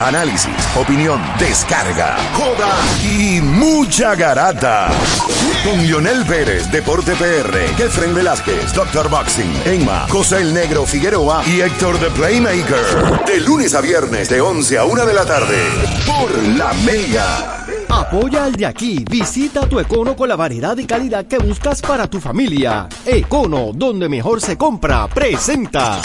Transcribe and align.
Análisis, 0.00 0.56
opinión, 0.76 1.20
descarga, 1.38 2.16
joda 2.32 2.74
y 3.04 3.38
mucha 3.42 4.14
garata. 4.14 4.88
Con 5.62 5.78
Lionel 5.82 6.24
Pérez, 6.24 6.70
Deporte 6.70 7.12
PR, 7.16 7.76
Kefren 7.76 8.14
Velázquez, 8.14 8.72
Dr. 8.72 9.10
Boxing, 9.10 9.52
Emma, 9.66 10.06
José 10.08 10.38
el 10.38 10.54
Negro 10.54 10.86
Figueroa 10.86 11.42
y 11.46 11.60
Héctor 11.60 11.98
The 11.98 12.06
Playmaker. 12.12 13.26
De 13.26 13.40
lunes 13.40 13.74
a 13.74 13.82
viernes, 13.82 14.30
de 14.30 14.40
11 14.40 14.78
a 14.78 14.84
1 14.84 15.04
de 15.04 15.12
la 15.12 15.26
tarde. 15.26 15.58
Por 16.06 16.42
La 16.56 16.72
Mega. 16.72 17.66
Apoya 17.90 18.44
al 18.44 18.52
de 18.52 18.64
aquí. 18.64 19.04
Visita 19.04 19.68
tu 19.68 19.80
Econo 19.80 20.16
con 20.16 20.30
la 20.30 20.36
variedad 20.36 20.78
y 20.78 20.86
calidad 20.86 21.26
que 21.26 21.36
buscas 21.36 21.82
para 21.82 22.08
tu 22.08 22.20
familia. 22.20 22.88
Econo, 23.04 23.72
donde 23.74 24.08
mejor 24.08 24.40
se 24.40 24.56
compra, 24.56 25.06
presenta. 25.08 26.00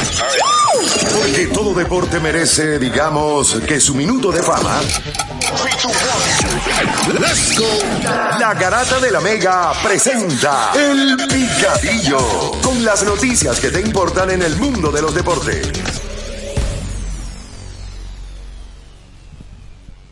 Porque 1.18 1.48
todo 1.48 1.74
deporte 1.74 2.20
merece, 2.20 2.80
digamos, 2.80 3.58
que 3.68 3.80
su 3.80 3.96
minuto 3.96 4.32
de 4.32 4.44
fama. 4.44 4.82
Let's 7.20 7.58
go. 7.58 7.66
La 8.40 8.54
garata 8.54 9.00
de 9.00 9.12
la 9.12 9.22
Mega 9.22 9.74
presenta 9.84 10.72
El 10.76 11.16
Picadillo. 11.28 12.20
Con 12.62 12.84
las 12.84 13.04
noticias 13.04 13.60
que 13.60 13.70
te 13.70 13.82
importan 13.82 14.32
en 14.32 14.42
el 14.42 14.56
mundo 14.58 14.92
de 14.92 15.02
los 15.02 15.14
deportes. 15.14 15.95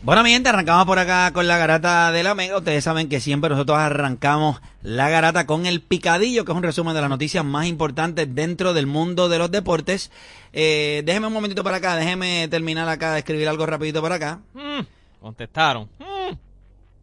Bueno, 0.04 0.22
mi 0.22 0.32
gente, 0.32 0.50
arrancamos 0.50 0.84
por 0.84 0.98
acá 0.98 1.32
con 1.32 1.48
la 1.48 1.56
garata 1.56 2.12
de 2.12 2.22
la 2.22 2.34
Mega. 2.34 2.58
Ustedes 2.58 2.84
saben 2.84 3.08
que 3.08 3.20
siempre 3.20 3.48
nosotros 3.48 3.78
arrancamos 3.78 4.60
la 4.82 5.08
garata 5.08 5.46
con 5.46 5.64
el 5.64 5.80
picadillo, 5.80 6.44
que 6.44 6.52
es 6.52 6.56
un 6.58 6.62
resumen 6.62 6.94
de 6.94 7.00
las 7.00 7.08
noticias 7.08 7.42
más 7.42 7.64
importantes 7.64 8.34
dentro 8.34 8.74
del 8.74 8.86
mundo 8.86 9.30
de 9.30 9.38
los 9.38 9.50
deportes. 9.50 10.10
Eh, 10.52 11.02
déjeme 11.06 11.28
un 11.28 11.32
momentito 11.32 11.64
para 11.64 11.78
acá, 11.78 11.96
déjeme 11.96 12.48
terminar 12.48 12.86
acá 12.86 13.14
de 13.14 13.20
escribir 13.20 13.48
algo 13.48 13.64
rapidito 13.64 14.02
para 14.02 14.16
acá. 14.16 14.40
Mm, 14.52 14.80
contestaron. 15.22 15.88
Mm. 15.98 16.34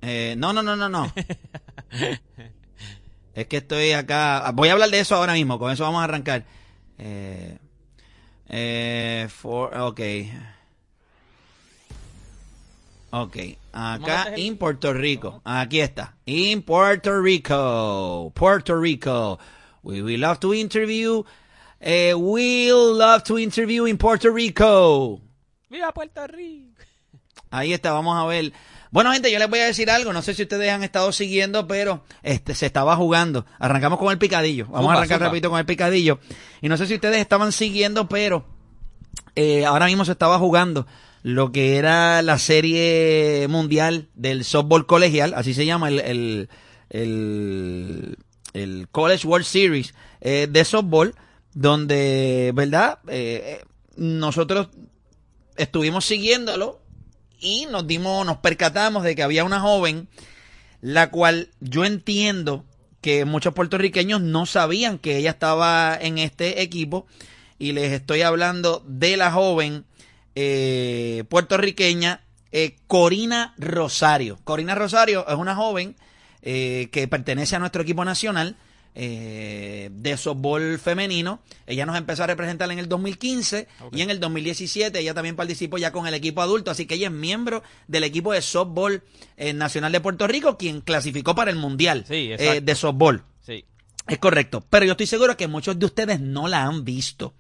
Eh, 0.04 0.36
no, 0.38 0.54
no, 0.54 0.62
no, 0.62 0.76
no, 0.76 0.88
no. 0.88 1.10
es 3.34 3.48
que 3.48 3.58
estoy 3.58 3.94
acá. 3.94 4.52
Voy 4.54 4.70
a 4.70 4.74
hablar 4.74 4.92
de 4.92 5.00
eso 5.00 5.16
ahora 5.16 5.34
mismo, 5.34 5.58
con 5.58 5.72
eso 5.72 5.86
vamos 5.86 6.02
a 6.02 6.04
arrancar. 6.04 6.44
Eh, 7.00 7.58
eh, 8.48 9.28
for, 9.28 9.76
ok. 9.76 10.02
Ok, 13.14 13.38
acá 13.74 14.34
en 14.38 14.58
Puerto 14.58 14.94
Rico. 14.94 15.42
Aquí 15.44 15.82
está. 15.82 16.16
In 16.26 16.62
Puerto 16.62 17.22
Rico. 17.22 18.32
Puerto 18.34 18.80
Rico. 18.80 19.38
We 19.84 20.02
will 20.02 20.22
love 20.22 20.40
to 20.40 20.54
interview. 20.54 21.24
Eh, 21.82 22.14
we'll 22.14 22.96
love 22.96 23.24
to 23.24 23.38
interview 23.38 23.86
in 23.86 23.98
Puerto 23.98 24.32
Rico. 24.32 25.20
¡Viva 25.70 25.92
Puerto 25.94 26.26
Rico! 26.28 26.82
Ahí 27.50 27.74
está, 27.74 27.92
vamos 27.92 28.18
a 28.18 28.26
ver. 28.28 28.54
Bueno, 28.92 29.12
gente, 29.12 29.30
yo 29.32 29.40
les 29.40 29.50
voy 29.50 29.60
a 29.60 29.66
decir 29.66 29.90
algo. 29.90 30.14
No 30.14 30.22
sé 30.22 30.34
si 30.34 30.44
ustedes 30.44 30.72
han 30.72 30.84
estado 30.84 31.12
siguiendo, 31.12 31.68
pero 31.68 32.04
este 32.24 32.56
se 32.56 32.66
estaba 32.66 32.96
jugando. 32.96 33.46
Arrancamos 33.60 34.00
con 34.00 34.12
el 34.12 34.20
picadillo. 34.20 34.66
Vamos 34.66 34.82
Zumba, 34.82 34.94
a 34.94 34.98
arrancar 35.00 35.18
zumba. 35.18 35.28
rapidito 35.28 35.50
con 35.50 35.60
el 35.60 35.66
picadillo. 35.66 36.20
Y 36.62 36.70
no 36.70 36.78
sé 36.78 36.88
si 36.88 36.96
ustedes 36.96 37.18
estaban 37.20 37.52
siguiendo, 37.52 38.08
pero 38.08 38.46
eh, 39.36 39.66
ahora 39.66 39.88
mismo 39.88 40.06
se 40.06 40.12
estaba 40.14 40.38
jugando 40.40 40.88
lo 41.24 41.52
que 41.52 41.78
era 41.78 42.22
la 42.22 42.40
serie 42.40 43.48
mundial 43.50 44.10
del 44.16 44.44
softball 44.44 44.86
colegial, 44.86 45.34
así 45.36 45.54
se 45.54 45.66
llama 45.66 45.90
el, 45.90 46.00
el, 46.90 48.18
el, 48.54 48.88
College 48.92 49.28
World 49.28 49.46
Series 49.46 49.94
eh, 50.22 50.48
de 50.50 50.66
softball, 50.66 51.16
donde, 51.54 52.52
¿verdad? 52.56 53.00
Eh, 53.08 53.60
eh, 53.62 53.66
nosotros 53.98 54.70
estuvimos 55.58 56.06
siguiéndolo 56.06 56.82
y 57.40 57.68
nos 57.70 57.86
dimos, 57.86 58.26
nos 58.26 58.38
percatamos 58.38 59.04
de 59.04 59.16
que 59.16 59.24
había 59.24 59.44
una 59.44 59.60
joven 59.60 60.08
la 60.82 61.12
cual 61.12 61.50
yo 61.60 61.86
entiendo 61.86 62.66
que 63.02 63.26
muchos 63.26 63.54
puertorriqueños 63.54 64.22
no 64.22 64.46
sabían 64.46 64.98
que 64.98 65.18
ella 65.18 65.32
estaba 65.32 65.98
en 66.00 66.18
este 66.18 66.62
equipo 66.62 67.06
y 67.58 67.72
les 67.74 67.92
estoy 67.92 68.22
hablando 68.22 68.84
de 68.88 69.18
la 69.18 69.32
joven 69.32 69.86
eh, 70.36 71.24
puertorriqueña 71.30 72.22
eh, 72.52 72.78
Corina 72.88 73.54
Rosario. 73.58 74.40
Corina 74.44 74.76
Rosario 74.76 75.26
es 75.28 75.36
una 75.36 75.56
joven 75.56 75.96
eh, 76.42 76.90
que 76.92 77.08
pertenece 77.08 77.56
a 77.56 77.60
nuestro 77.60 77.82
equipo 77.82 78.04
nacional 78.04 78.56
eh, 78.94 79.90
de 79.94 80.18
softball 80.18 80.78
femenino. 80.78 81.40
Ella 81.66 81.86
nos 81.86 81.96
empezó 81.96 82.24
a 82.24 82.28
representar 82.28 82.70
en 82.72 82.80
el 82.80 82.90
2015 82.90 83.68
y 83.94 84.02
en 84.02 84.10
el 84.10 84.20
2017 84.20 85.00
ella 85.00 85.14
también 85.14 85.38
participó 85.38 85.78
ya 85.78 85.94
con 85.94 86.08
el 86.08 86.14
equipo 86.14 86.42
adulto, 86.42 86.72
así 86.72 86.86
que 86.86 86.96
ella 86.96 87.08
es 87.08 87.14
miembro 87.14 87.64
del 87.88 88.04
equipo 88.04 88.34
de 88.34 88.42
softball 88.42 89.02
eh, 89.38 89.54
nacional 89.54 89.94
de 89.94 90.02
Puerto 90.02 90.28
Rico, 90.28 90.58
quien 90.58 90.82
clasificó 90.82 91.34
para 91.36 91.52
el 91.52 91.58
mundial 91.58 92.04
Sí, 92.06 92.32
eh, 92.38 92.60
de 92.62 92.76
softball. 92.76 93.24
Sí. 93.46 93.64
Es 94.08 94.18
correcto, 94.18 94.66
pero 94.70 94.86
yo 94.86 94.92
estoy 94.92 95.08
seguro 95.08 95.38
que 95.38 95.48
muchos 95.48 95.80
de 95.80 95.86
ustedes 95.86 96.20
no 96.20 96.50
la 96.50 96.64
han 96.64 96.84
visto. 96.84 97.34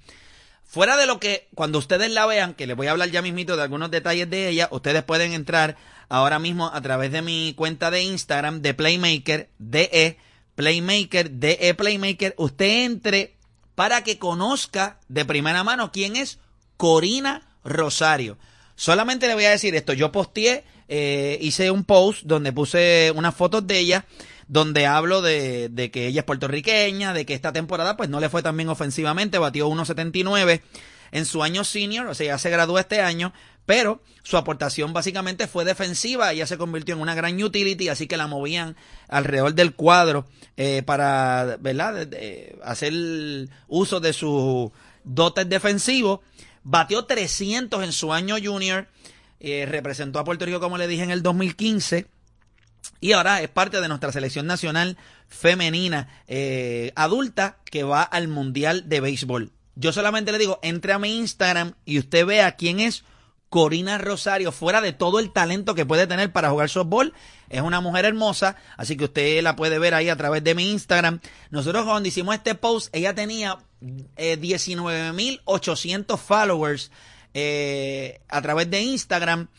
Fuera 0.71 0.95
de 0.95 1.05
lo 1.05 1.19
que, 1.19 1.49
cuando 1.53 1.79
ustedes 1.79 2.09
la 2.11 2.25
vean, 2.25 2.53
que 2.53 2.65
les 2.65 2.77
voy 2.77 2.87
a 2.87 2.91
hablar 2.91 3.11
ya 3.11 3.21
mismito 3.21 3.57
de 3.57 3.63
algunos 3.63 3.91
detalles 3.91 4.29
de 4.29 4.47
ella, 4.47 4.69
ustedes 4.71 5.03
pueden 5.03 5.33
entrar 5.33 5.75
ahora 6.07 6.39
mismo 6.39 6.71
a 6.73 6.79
través 6.79 7.11
de 7.11 7.21
mi 7.21 7.53
cuenta 7.57 7.91
de 7.91 8.03
Instagram 8.03 8.61
de 8.61 8.73
Playmaker, 8.73 9.49
DE, 9.59 10.17
Playmaker, 10.55 11.29
DE 11.29 11.73
Playmaker. 11.73 12.35
Usted 12.37 12.85
entre 12.85 13.35
para 13.75 14.05
que 14.05 14.17
conozca 14.17 14.97
de 15.09 15.25
primera 15.25 15.65
mano 15.65 15.91
quién 15.91 16.15
es 16.15 16.39
Corina 16.77 17.41
Rosario. 17.65 18.37
Solamente 18.75 19.27
le 19.27 19.33
voy 19.33 19.43
a 19.43 19.51
decir 19.51 19.75
esto, 19.75 19.91
yo 19.91 20.13
posteé, 20.13 20.63
eh, 20.87 21.37
hice 21.41 21.69
un 21.69 21.83
post 21.83 22.21
donde 22.23 22.53
puse 22.53 23.11
unas 23.13 23.35
fotos 23.35 23.67
de 23.67 23.77
ella, 23.77 24.05
donde 24.51 24.85
hablo 24.85 25.21
de, 25.21 25.89
que 25.93 26.07
ella 26.07 26.19
es 26.19 26.25
puertorriqueña, 26.25 27.13
de 27.13 27.25
que 27.25 27.33
esta 27.33 27.53
temporada 27.53 27.95
pues 27.95 28.09
no 28.09 28.19
le 28.19 28.27
fue 28.27 28.43
tan 28.43 28.57
bien 28.57 28.67
ofensivamente, 28.67 29.37
batió 29.37 29.69
1.79 29.69 30.59
en 31.13 31.25
su 31.25 31.41
año 31.41 31.63
senior, 31.63 32.05
o 32.07 32.13
sea, 32.13 32.27
ya 32.27 32.37
se 32.37 32.49
graduó 32.49 32.77
este 32.77 32.99
año, 32.99 33.31
pero 33.65 34.01
su 34.23 34.35
aportación 34.35 34.91
básicamente 34.91 35.47
fue 35.47 35.63
defensiva, 35.63 36.33
ella 36.33 36.45
se 36.47 36.57
convirtió 36.57 36.95
en 36.95 37.01
una 37.01 37.15
gran 37.15 37.41
utility, 37.41 37.87
así 37.87 38.07
que 38.07 38.17
la 38.17 38.27
movían 38.27 38.75
alrededor 39.07 39.53
del 39.53 39.73
cuadro 39.73 40.27
eh, 40.57 40.83
para, 40.85 41.55
¿verdad?, 41.61 42.05
de 42.05 42.59
hacer 42.61 42.91
uso 43.69 44.01
de 44.01 44.11
sus 44.11 44.69
dotes 45.05 45.47
defensivos. 45.47 46.19
Batió 46.63 47.05
300 47.05 47.85
en 47.85 47.93
su 47.93 48.11
año 48.11 48.35
junior, 48.43 48.89
eh, 49.39 49.65
representó 49.65 50.19
a 50.19 50.25
Puerto 50.25 50.45
Rico, 50.45 50.59
como 50.59 50.77
le 50.77 50.89
dije, 50.89 51.03
en 51.03 51.11
el 51.11 51.23
2015. 51.23 52.05
Y 53.01 53.11
ahora 53.13 53.41
es 53.41 53.49
parte 53.49 53.81
de 53.81 53.87
nuestra 53.87 54.11
selección 54.11 54.45
nacional 54.45 54.95
femenina 55.27 56.07
eh, 56.27 56.93
adulta 56.95 57.57
que 57.65 57.83
va 57.83 58.03
al 58.03 58.27
Mundial 58.27 58.87
de 58.87 59.01
Béisbol. 59.01 59.51
Yo 59.75 59.91
solamente 59.91 60.31
le 60.31 60.37
digo, 60.37 60.59
entre 60.61 60.93
a 60.93 60.99
mi 60.99 61.17
Instagram 61.17 61.73
y 61.83 61.97
usted 61.97 62.25
vea 62.25 62.55
quién 62.55 62.79
es 62.79 63.03
Corina 63.49 63.97
Rosario, 63.97 64.53
fuera 64.53 64.79
de 64.79 64.93
todo 64.93 65.19
el 65.19 65.33
talento 65.33 65.75
que 65.75 65.85
puede 65.85 66.07
tener 66.07 66.31
para 66.31 66.51
jugar 66.51 66.69
softball. 66.69 67.13
Es 67.49 67.61
una 67.61 67.81
mujer 67.81 68.05
hermosa, 68.05 68.55
así 68.77 68.95
que 68.95 69.05
usted 69.05 69.41
la 69.41 69.57
puede 69.57 69.77
ver 69.77 69.93
ahí 69.93 70.07
a 70.07 70.15
través 70.15 70.41
de 70.43 70.55
mi 70.55 70.71
Instagram. 70.71 71.19
Nosotros 71.49 71.83
cuando 71.83 72.07
hicimos 72.07 72.35
este 72.35 72.55
post, 72.55 72.95
ella 72.95 73.13
tenía 73.13 73.57
eh, 74.15 74.39
19.800 74.39 76.17
followers 76.17 76.91
eh, 77.33 78.21
a 78.29 78.41
través 78.41 78.69
de 78.69 78.81
Instagram. 78.83 79.49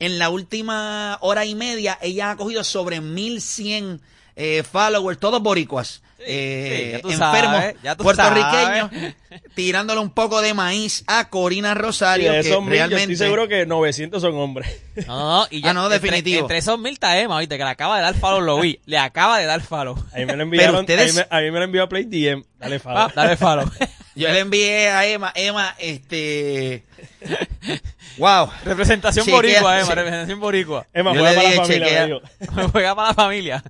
En 0.00 0.18
la 0.18 0.30
última 0.30 1.18
hora 1.20 1.44
y 1.44 1.54
media, 1.54 1.98
ella 2.02 2.30
ha 2.32 2.36
cogido 2.36 2.64
sobre 2.64 3.00
1100 3.00 4.00
eh, 4.36 4.62
followers, 4.62 5.18
todos 5.20 5.40
boricuas. 5.42 6.02
eh, 6.20 6.82
sí, 6.86 6.92
ya 6.92 7.00
tú 7.00 7.10
enfermos 7.10 7.56
sabes, 7.60 7.76
ya 7.82 7.96
puertorriqueños 7.96 8.90
sabes. 8.90 9.14
tirándole 9.54 10.00
un 10.00 10.10
poco 10.10 10.40
de 10.42 10.52
maíz 10.54 11.02
a 11.06 11.28
Corina 11.30 11.72
Rosario 11.74 12.32
de 12.32 12.42
que 12.42 12.48
yo 12.50 12.60
realmente 12.66 13.12
estoy 13.12 13.16
seguro 13.16 13.48
que 13.48 13.64
900 13.66 14.20
son 14.20 14.34
hombres. 14.36 14.70
No, 15.06 15.46
y 15.50 15.66
Ah, 15.66 15.72
no, 15.74 15.84
entre- 15.84 15.98
definitivo. 15.98 16.40
Entre, 16.42 16.58
esos 16.58 16.78
mil 16.78 16.92
está 16.94 17.18
Emma, 17.18 17.36
oíste, 17.36 17.56
que 17.58 17.64
le 17.64 17.70
acaba 17.70 17.96
de 17.96 18.02
dar 18.02 18.14
follow, 18.14 18.40
lo 18.40 18.60
vi. 18.60 18.78
Le 18.86 18.98
acaba 18.98 19.38
de 19.38 19.46
dar 19.46 19.60
follow. 19.62 19.96
A 20.14 20.18
mí 20.18 20.26
me 20.26 20.36
lo 20.36 20.42
enviaron, 20.42 20.80
ustedes- 20.80 21.10
a, 21.10 21.20
mí 21.22 21.26
me, 21.30 21.36
a 21.36 21.40
mí 21.40 21.50
me 21.50 21.58
lo 21.58 21.64
envió 21.64 21.82
a 21.84 21.88
Play 21.88 22.04
DM. 22.04 22.44
Dale, 22.58 22.80
Pa, 22.80 23.08
fa. 23.08 23.12
dale 23.14 23.36
follow. 23.38 23.70
yo 24.14 24.28
le 24.28 24.38
envié 24.40 24.88
a 24.88 25.06
Emma 25.06 25.32
Emma 25.34 25.74
este 25.78 26.84
Wow. 28.18 28.50
Representación 28.64 29.24
Chequea- 29.24 29.34
boricua, 29.36 29.78
Emma, 29.80 29.88
che- 29.88 29.94
representación 29.94 30.40
boricua. 30.40 30.86
Emma, 30.92 31.12
Yo 31.14 31.20
juega 31.20 31.30
le 31.30 31.36
para 31.36 31.56
la 31.56 31.62
familia, 31.64 31.86
chequea. 31.86 32.06
me 32.06 32.14
dijo. 32.14 32.68
Juega 32.72 32.94
para 32.94 33.08
la 33.08 33.14
familia. 33.14 33.64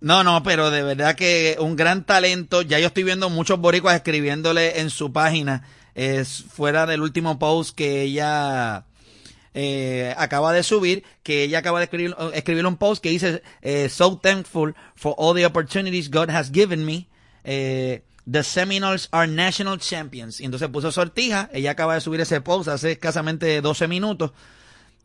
No, 0.00 0.22
no, 0.22 0.42
pero 0.44 0.70
de 0.70 0.82
verdad 0.82 1.14
que 1.16 1.56
un 1.58 1.74
gran 1.74 2.04
talento. 2.04 2.62
Ya 2.62 2.78
yo 2.78 2.86
estoy 2.88 3.02
viendo 3.02 3.30
muchos 3.30 3.58
boricuas 3.58 3.96
escribiéndole 3.96 4.80
en 4.80 4.90
su 4.90 5.12
página, 5.12 5.66
es 5.94 6.44
fuera 6.52 6.86
del 6.86 7.00
último 7.00 7.38
post 7.38 7.74
que 7.74 8.02
ella 8.02 8.84
eh, 9.54 10.14
acaba 10.16 10.52
de 10.52 10.62
subir, 10.62 11.02
que 11.24 11.42
ella 11.42 11.58
acaba 11.58 11.80
de 11.80 11.84
escribir, 11.86 12.14
escribir 12.34 12.64
un 12.66 12.76
post 12.76 13.02
que 13.02 13.08
dice, 13.10 13.42
eh, 13.62 13.88
so 13.88 14.18
thankful 14.18 14.74
for 14.94 15.14
all 15.18 15.34
the 15.34 15.44
opportunities 15.46 16.08
God 16.10 16.30
has 16.30 16.52
given 16.52 16.84
me. 16.84 17.08
Eh, 17.42 18.02
the 18.30 18.42
Seminoles 18.42 19.08
are 19.10 19.26
national 19.26 19.78
champions. 19.78 20.40
Y 20.40 20.44
entonces 20.44 20.68
puso 20.68 20.92
sortija. 20.92 21.48
Ella 21.52 21.72
acaba 21.72 21.94
de 21.94 22.00
subir 22.00 22.20
ese 22.20 22.40
post 22.40 22.68
hace 22.68 22.92
escasamente 22.92 23.60
12 23.60 23.88
minutos. 23.88 24.32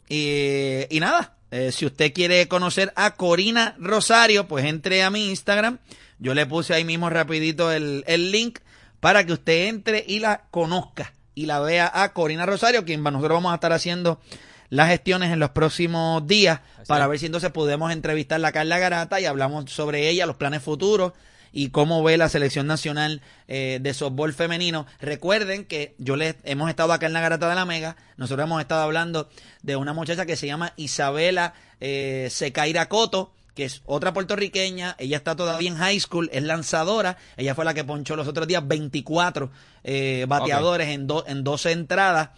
Y, 0.10 0.86
y 0.90 1.00
nada, 1.00 1.36
eh, 1.52 1.72
si 1.72 1.86
usted 1.86 2.14
quiere 2.14 2.48
conocer 2.48 2.92
a 2.96 3.16
Corina 3.16 3.76
Rosario, 3.80 4.48
pues 4.48 4.66
entre 4.66 5.04
a 5.04 5.10
mi 5.10 5.30
Instagram. 5.30 5.80
Yo 6.20 6.34
le 6.34 6.46
puse 6.46 6.74
ahí 6.74 6.84
mismo 6.84 7.10
rapidito 7.10 7.72
el, 7.72 8.04
el 8.08 8.32
link 8.32 8.60
para 9.00 9.26
que 9.26 9.34
usted 9.34 9.68
entre 9.68 10.04
y 10.08 10.20
la 10.20 10.44
conozca 10.52 11.14
y 11.36 11.46
la 11.48 11.60
vea 11.60 11.92
a 11.94 12.14
Corina 12.14 12.46
Rosario, 12.46 12.86
quien 12.86 13.04
nosotros 13.04 13.32
vamos 13.32 13.52
a 13.52 13.56
estar 13.56 13.74
haciendo 13.74 14.22
las 14.70 14.90
gestiones 14.90 15.32
en 15.32 15.40
los 15.40 15.50
próximos 15.50 16.26
días 16.26 16.62
para 16.88 17.08
ver 17.08 17.20
si 17.20 17.26
entonces 17.26 17.52
podemos 17.52 17.92
entrevistar 17.92 18.44
a 18.44 18.52
Carla 18.52 18.80
Garata 18.80 19.20
y 19.20 19.26
hablamos 19.26 19.70
sobre 19.72 20.10
ella, 20.10 20.26
los 20.26 20.38
planes 20.38 20.62
futuros 20.62 21.14
y 21.54 21.70
cómo 21.70 22.04
ve 22.04 22.18
la 22.18 22.28
selección 22.28 22.68
nacional 22.68 23.22
eh, 23.48 23.80
de 23.82 23.94
softball 23.94 24.34
femenino. 24.34 24.86
Recuerden 25.00 25.64
que 25.66 25.96
yo 26.00 26.16
les 26.18 26.36
hemos 26.44 26.70
estado 26.70 26.92
acá 26.92 27.06
en 27.06 27.14
la 27.14 27.22
Garata 27.22 27.48
de 27.48 27.56
la 27.56 27.64
Mega, 27.66 27.96
nosotros 28.18 28.46
hemos 28.46 28.60
estado 28.60 28.82
hablando 28.82 29.30
de 29.62 29.76
una 29.78 29.94
muchacha 29.94 30.26
que 30.26 30.36
se 30.36 30.48
llama 30.48 30.74
Isabela 30.76 31.54
eh, 31.80 32.28
Secaira 32.32 32.90
Coto, 32.90 33.32
que 33.56 33.66
es 33.66 33.84
otra 33.86 34.14
puertorriqueña, 34.14 34.96
ella 34.98 35.18
está 35.18 35.36
todavía 35.36 35.70
en 35.70 35.78
high 35.78 36.00
school, 36.00 36.28
es 36.34 36.42
lanzadora, 36.42 37.18
ella 37.38 37.54
fue 37.54 37.66
la 37.66 37.76
que 37.76 37.84
ponchó 37.84 38.16
los 38.16 38.28
otros 38.28 38.48
días 38.48 38.68
24 38.68 39.52
eh, 39.84 40.26
bateadores 40.28 40.88
en, 40.88 41.06
do- 41.06 41.24
en 41.28 41.44
12 41.44 41.72
entradas. 41.72 42.30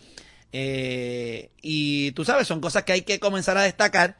Eh, 0.52 1.52
y 1.62 2.12
tú 2.12 2.24
sabes, 2.26 2.48
son 2.48 2.62
cosas 2.62 2.84
que 2.84 2.94
hay 2.94 3.02
que 3.02 3.20
comenzar 3.20 3.58
a 3.58 3.64
destacar 3.64 4.18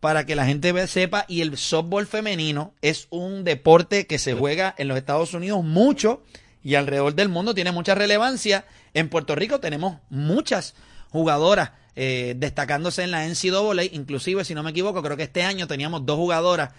para 0.00 0.26
que 0.26 0.34
la 0.34 0.46
gente 0.46 0.86
sepa. 0.86 1.24
Y 1.28 1.42
el 1.42 1.56
softball 1.56 2.06
femenino 2.06 2.74
es 2.82 3.06
un 3.10 3.44
deporte 3.44 4.06
que 4.06 4.18
se 4.18 4.34
juega 4.34 4.74
en 4.76 4.88
los 4.88 4.96
Estados 4.96 5.34
Unidos 5.34 5.62
mucho 5.62 6.22
y 6.62 6.74
alrededor 6.74 7.14
del 7.14 7.28
mundo 7.28 7.54
tiene 7.54 7.72
mucha 7.72 7.94
relevancia. 7.94 8.64
En 8.94 9.08
Puerto 9.08 9.34
Rico 9.34 9.60
tenemos 9.60 9.98
muchas 10.10 10.74
jugadoras 11.10 11.72
eh, 11.96 12.34
destacándose 12.36 13.02
en 13.02 13.10
la 13.10 13.26
NCAA, 13.26 13.84
inclusive 13.92 14.44
si 14.44 14.54
no 14.54 14.62
me 14.62 14.70
equivoco, 14.70 15.02
creo 15.02 15.16
que 15.16 15.24
este 15.24 15.42
año 15.42 15.66
teníamos 15.66 16.06
dos 16.06 16.16
jugadoras 16.16 16.70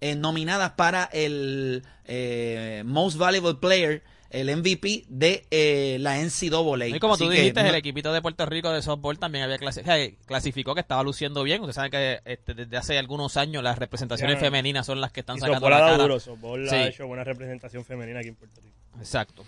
eh, 0.00 0.14
nominadas 0.16 0.72
para 0.72 1.04
el 1.12 1.84
eh, 2.06 2.82
Most 2.86 3.18
Valuable 3.18 3.54
Player, 3.54 4.02
el 4.34 4.54
MVP 4.56 5.04
de 5.08 5.46
eh, 5.50 5.96
la 6.00 6.18
NCAA. 6.18 6.88
Y 6.88 6.98
como 6.98 7.16
tú 7.16 7.24
Así 7.24 7.34
que 7.34 7.40
dijiste, 7.40 7.62
no- 7.62 7.68
el 7.68 7.74
equipito 7.76 8.12
de 8.12 8.20
Puerto 8.20 8.44
Rico 8.46 8.70
de 8.72 8.82
softball 8.82 9.18
también 9.18 9.44
había 9.44 9.58
clasi- 9.58 9.82
eh, 9.86 10.16
clasificó 10.26 10.74
que 10.74 10.80
estaba 10.80 11.02
luciendo 11.02 11.42
bien. 11.42 11.60
Ustedes 11.60 11.76
saben 11.76 11.90
que 11.90 12.20
este, 12.24 12.54
desde 12.54 12.76
hace 12.76 12.98
algunos 12.98 13.36
años 13.36 13.62
las 13.62 13.78
representaciones 13.78 14.38
femeninas 14.40 14.86
son 14.86 15.00
las 15.00 15.12
que 15.12 15.20
están 15.20 15.36
Y 15.36 15.40
sacando 15.40 15.70
la 15.70 15.78
cara. 15.78 15.96
duro, 15.98 16.18
Softball 16.20 16.68
Sí. 16.68 16.74
ha 16.74 16.88
hecho 16.88 17.06
buena 17.06 17.24
representación 17.24 17.84
femenina 17.84 18.18
aquí 18.20 18.28
en 18.28 18.34
Puerto 18.34 18.60
Rico. 18.60 18.74
Exacto. 18.98 19.44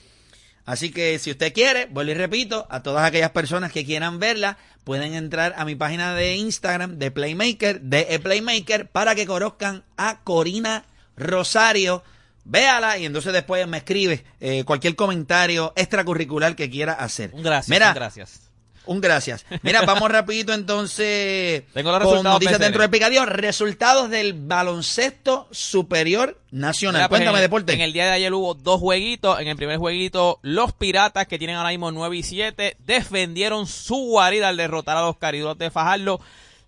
Así 0.65 0.91
que 0.91 1.19
si 1.21 1.31
usted 1.31 1.53
quiere, 1.53 1.87
vuelvo 1.87 2.11
y 2.11 2.15
repito, 2.15 2.67
a 2.71 2.83
todas 2.83 3.05
aquellas 3.07 3.31
personas 3.31 3.71
que 3.71 3.85
quieran 3.85 4.19
verla, 4.19 4.59
pueden 4.83 5.15
entrar 5.15 5.55
a 5.57 5.65
mi 5.65 5.77
página 5.77 6.15
de 6.15 6.35
Instagram 6.37 6.99
de 6.99 7.13
Playmaker, 7.13 7.81
de 7.83 8.07
E 8.11 8.19
Playmaker, 8.19 8.89
para 8.89 9.15
que 9.15 9.27
conozcan 9.27 9.85
a 9.97 10.21
Corina 10.25 10.85
Rosario. 11.17 12.03
Véala 12.49 12.97
y 12.97 13.07
entonces 13.07 13.33
después 13.33 13.67
me 13.67 13.79
escribe 13.79 14.25
eh, 14.41 14.63
cualquier 14.65 14.95
comentario 14.95 15.73
extracurricular 15.75 16.55
que 16.55 16.71
quiera 16.71 16.93
hacer. 16.93 17.31
Un 17.33 17.43
gracias. 17.43 17.69
Mira, 17.69 17.89
un 17.89 17.95
gracias. 17.95 18.41
un 18.87 19.01
gracias. 19.01 19.45
Mira, 19.63 19.83
vamos 19.83 20.09
rapidito 20.09 20.55
entonces 20.55 21.65
Tengo 21.75 21.91
los 21.91 22.05
con 22.05 22.23
noticias 22.23 22.61
dentro 22.61 22.83
del 22.83 22.91
picadillo. 22.91 23.27
Resultados 23.27 24.11
del 24.11 24.35
baloncesto 24.35 25.49
superior 25.51 26.41
nacional. 26.53 27.01
Mira, 27.01 27.09
pues, 27.09 27.19
Cuéntame, 27.19 27.39
en, 27.39 27.43
deporte. 27.43 27.73
En 27.73 27.81
el 27.81 27.93
día 27.93 28.05
de 28.05 28.13
ayer 28.13 28.33
hubo 28.33 28.55
dos 28.55 28.79
jueguitos. 28.79 29.41
En 29.41 29.49
el 29.49 29.57
primer 29.57 29.79
jueguito, 29.79 30.39
los 30.43 30.73
Piratas, 30.73 31.27
que 31.27 31.39
tienen 31.39 31.57
ahora 31.57 31.71
mismo 31.71 31.91
9 31.91 32.17
y 32.17 32.23
7, 32.23 32.77
defendieron 32.87 33.67
su 33.67 33.97
guarida 33.97 34.51
al 34.51 34.57
derrotar 34.57 34.97
a 34.97 35.03
los 35.03 35.17
Cariduros 35.17 35.59
de 35.59 35.73
Fajardo. 35.73 36.21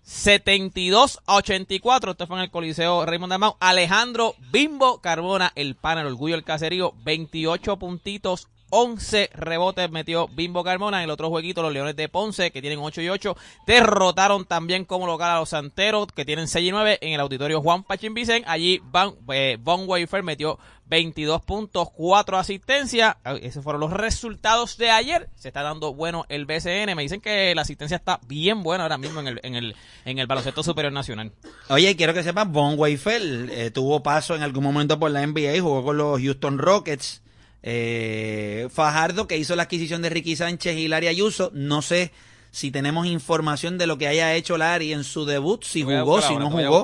72 0.09 1.19
a 1.27 1.35
84. 1.35 2.11
Esto 2.11 2.25
fue 2.25 2.37
en 2.37 2.43
el 2.43 2.49
Coliseo 2.49 3.05
Raymond 3.05 3.29
Dalmau. 3.29 3.57
Alejandro 3.59 4.33
Bimbo 4.51 5.01
Carbona, 5.01 5.51
el 5.53 5.75
pana, 5.75 6.01
el 6.01 6.07
orgullo 6.07 6.33
del 6.33 6.43
caserío, 6.43 6.95
28 7.03 7.77
puntitos. 7.77 8.47
11 8.69 9.29
rebotes 9.33 9.89
metió 9.91 10.27
Bimbo 10.27 10.63
Carmona. 10.63 10.97
En 10.99 11.05
el 11.05 11.09
otro 11.09 11.29
jueguito, 11.29 11.61
los 11.61 11.73
Leones 11.73 11.95
de 11.95 12.09
Ponce, 12.09 12.51
que 12.51 12.61
tienen 12.61 12.79
8 12.79 13.01
y 13.01 13.09
8, 13.09 13.35
derrotaron 13.65 14.45
también 14.45 14.85
como 14.85 15.07
local 15.07 15.31
a 15.31 15.39
los 15.39 15.49
Santeros, 15.49 16.07
que 16.15 16.25
tienen 16.25 16.47
6 16.47 16.67
y 16.67 16.71
9, 16.71 16.99
en 17.01 17.13
el 17.13 17.19
auditorio 17.19 17.61
Juan 17.61 17.83
Pachín 17.83 18.13
Vicen. 18.13 18.43
Allí 18.47 18.81
Van, 18.91 19.13
eh, 19.31 19.57
Von 19.59 19.87
Wafer 19.87 20.23
metió 20.23 20.59
22 20.89 21.41
puntos, 21.43 21.89
4 21.91 22.37
asistencias. 22.37 23.15
Ah, 23.23 23.35
Esos 23.41 23.63
fueron 23.63 23.79
los 23.79 23.91
resultados 23.91 24.77
de 24.77 24.89
ayer. 24.89 25.29
Se 25.35 25.49
está 25.49 25.61
dando 25.61 25.93
bueno 25.93 26.25
el 26.29 26.45
BCN. 26.45 26.95
Me 26.95 27.03
dicen 27.03 27.21
que 27.21 27.53
la 27.55 27.61
asistencia 27.61 27.97
está 27.97 28.19
bien 28.27 28.63
buena 28.63 28.83
ahora 28.83 28.97
mismo 28.97 29.19
en 29.19 29.27
el, 29.27 29.39
en 29.43 29.55
el, 29.55 29.75
en 30.05 30.19
el 30.19 30.27
baloncesto 30.27 30.63
superior 30.63 30.91
nacional. 30.91 31.31
Oye, 31.69 31.95
quiero 31.95 32.13
que 32.13 32.23
sepas, 32.23 32.49
Von 32.49 32.77
Weifel 32.77 33.49
eh, 33.51 33.71
tuvo 33.71 34.01
paso 34.01 34.35
en 34.35 34.41
algún 34.41 34.63
momento 34.63 34.99
por 34.99 35.11
la 35.11 35.25
NBA 35.25 35.61
jugó 35.61 35.83
con 35.83 35.97
los 35.97 36.19
Houston 36.19 36.57
Rockets. 36.57 37.21
Eh, 37.63 38.67
Fajardo, 38.71 39.27
que 39.27 39.37
hizo 39.37 39.55
la 39.55 39.63
adquisición 39.63 40.01
de 40.01 40.09
Ricky 40.09 40.35
Sánchez 40.35 40.77
y 40.77 40.87
Larry 40.87 41.07
Ayuso, 41.07 41.51
no 41.53 41.81
sé 41.81 42.11
si 42.51 42.71
tenemos 42.71 43.05
información 43.05 43.77
de 43.77 43.85
lo 43.85 43.97
que 43.97 44.07
haya 44.07 44.33
hecho 44.33 44.57
Larry 44.57 44.93
en 44.93 45.03
su 45.03 45.25
debut, 45.25 45.63
si 45.63 45.83
jugó, 45.99 46.17
si 46.27 46.33
no 46.39 46.45
jugó. 46.67 46.77
no- 46.79 46.83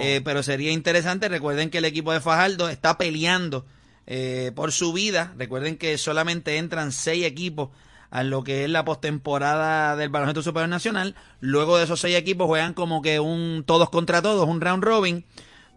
Eh, 0.00 0.20
pero 0.24 0.42
sería 0.42 0.70
interesante, 0.70 1.28
recuerden 1.28 1.70
que 1.70 1.78
el 1.78 1.84
equipo 1.86 2.12
de 2.12 2.20
Fajardo 2.20 2.68
está 2.68 2.96
peleando 2.98 3.66
eh, 4.06 4.52
por 4.54 4.70
su 4.70 4.92
vida. 4.92 5.34
Recuerden 5.36 5.76
que 5.76 5.98
solamente 5.98 6.58
entran 6.58 6.92
seis 6.92 7.24
equipos 7.24 7.70
a 8.10 8.22
lo 8.22 8.44
que 8.44 8.62
es 8.62 8.70
la 8.70 8.84
postemporada 8.84 9.96
del 9.96 10.10
Baloncesto 10.10 10.42
Superior 10.42 10.68
Nacional. 10.68 11.16
Luego 11.40 11.76
de 11.76 11.84
esos 11.84 11.98
seis 12.00 12.14
equipos 12.16 12.46
juegan 12.46 12.72
como 12.72 13.02
que 13.02 13.18
un 13.18 13.64
todos 13.66 13.90
contra 13.90 14.22
todos, 14.22 14.48
un 14.48 14.60
round 14.60 14.84
robin, 14.84 15.24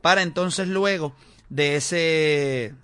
para 0.03 0.21
entonces 0.21 0.67
luego 0.67 1.15
de 1.49 1.77
ese 1.77 2.75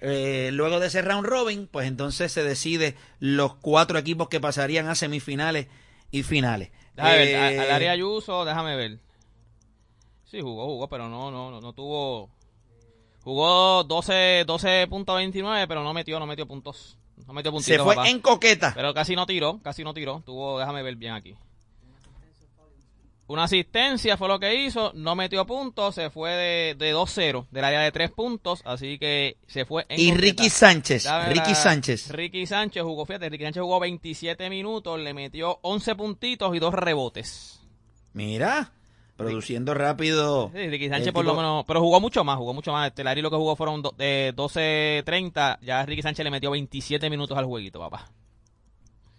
eh, 0.00 0.50
luego 0.52 0.80
de 0.80 0.86
ese 0.88 1.02
round 1.02 1.26
robin, 1.26 1.68
pues 1.70 1.86
entonces 1.88 2.30
se 2.32 2.42
decide 2.44 2.96
los 3.20 3.54
cuatro 3.56 3.98
equipos 3.98 4.28
que 4.28 4.40
pasarían 4.40 4.88
a 4.88 4.94
semifinales 4.94 5.66
y 6.10 6.22
finales. 6.22 6.70
Déjame 6.96 7.16
ver, 7.16 7.28
Eh, 7.28 7.58
a- 7.60 7.62
al 7.62 7.70
área 7.70 7.92
Ayuso, 7.92 8.44
déjame 8.44 8.76
ver. 8.76 8.98
Sí, 10.24 10.40
jugó, 10.40 10.66
jugó, 10.66 10.88
pero 10.88 11.08
no, 11.08 11.30
no, 11.30 11.50
no, 11.50 11.60
no 11.60 11.72
tuvo. 11.72 12.30
Jugó 13.22 13.84
12, 13.84 14.44
12.29, 14.46 15.66
pero 15.68 15.82
no 15.82 15.92
metió, 15.94 16.18
no 16.18 16.26
metió 16.26 16.46
puntos. 16.46 16.96
No 17.26 17.32
metió 17.32 17.50
puntitos. 17.50 17.76
se 17.78 17.82
fue 17.82 17.94
papá. 17.96 18.08
en 18.08 18.20
coqueta. 18.20 18.72
Pero 18.74 18.94
casi 18.94 19.16
no 19.16 19.26
tiró, 19.26 19.60
casi 19.62 19.84
no 19.84 19.92
tiró. 19.94 20.22
Tuvo, 20.24 20.58
déjame 20.58 20.82
ver 20.82 20.96
bien 20.96 21.14
aquí. 21.14 21.34
Una 23.28 23.44
asistencia 23.44 24.16
fue 24.16 24.26
lo 24.28 24.40
que 24.40 24.54
hizo, 24.64 24.90
no 24.94 25.14
metió 25.14 25.44
puntos, 25.46 25.94
se 25.94 26.08
fue 26.08 26.30
de, 26.30 26.74
de 26.78 26.94
2-0 26.94 27.46
del 27.50 27.64
área 27.64 27.80
de 27.80 27.92
3 27.92 28.10
puntos, 28.10 28.62
así 28.64 28.98
que 28.98 29.36
se 29.46 29.66
fue 29.66 29.84
en 29.90 30.00
Y. 30.00 30.12
Ricky 30.14 30.48
Sánchez, 30.48 31.04
Dame 31.04 31.28
Ricky 31.34 31.50
la- 31.50 31.54
Sánchez. 31.54 32.10
Ricky 32.10 32.46
Sánchez 32.46 32.82
jugó, 32.82 33.04
fíjate, 33.04 33.28
Ricky 33.28 33.44
Sánchez 33.44 33.62
jugó 33.62 33.80
27 33.80 34.48
minutos, 34.48 34.98
le 34.98 35.12
metió 35.12 35.58
11 35.60 35.94
puntitos 35.94 36.56
y 36.56 36.58
dos 36.58 36.72
rebotes. 36.72 37.60
Mira, 38.14 38.72
produciendo 39.18 39.74
rápido. 39.74 40.50
Sí, 40.54 40.66
Ricky 40.68 40.88
Sánchez 40.88 41.12
por 41.12 41.26
lo 41.26 41.34
menos, 41.34 41.64
pero 41.66 41.80
jugó 41.80 42.00
mucho 42.00 42.24
más, 42.24 42.38
jugó 42.38 42.54
mucho 42.54 42.72
más. 42.72 42.92
Larry 42.96 43.20
lo 43.20 43.30
que 43.30 43.36
jugó 43.36 43.56
fueron 43.56 43.82
do- 43.82 43.94
de 43.98 44.32
12-30, 44.34 45.58
ya 45.60 45.84
Ricky 45.84 46.00
Sánchez 46.00 46.24
le 46.24 46.30
metió 46.30 46.50
27 46.50 47.10
minutos 47.10 47.36
al 47.36 47.44
jueguito, 47.44 47.78
papá. 47.78 48.08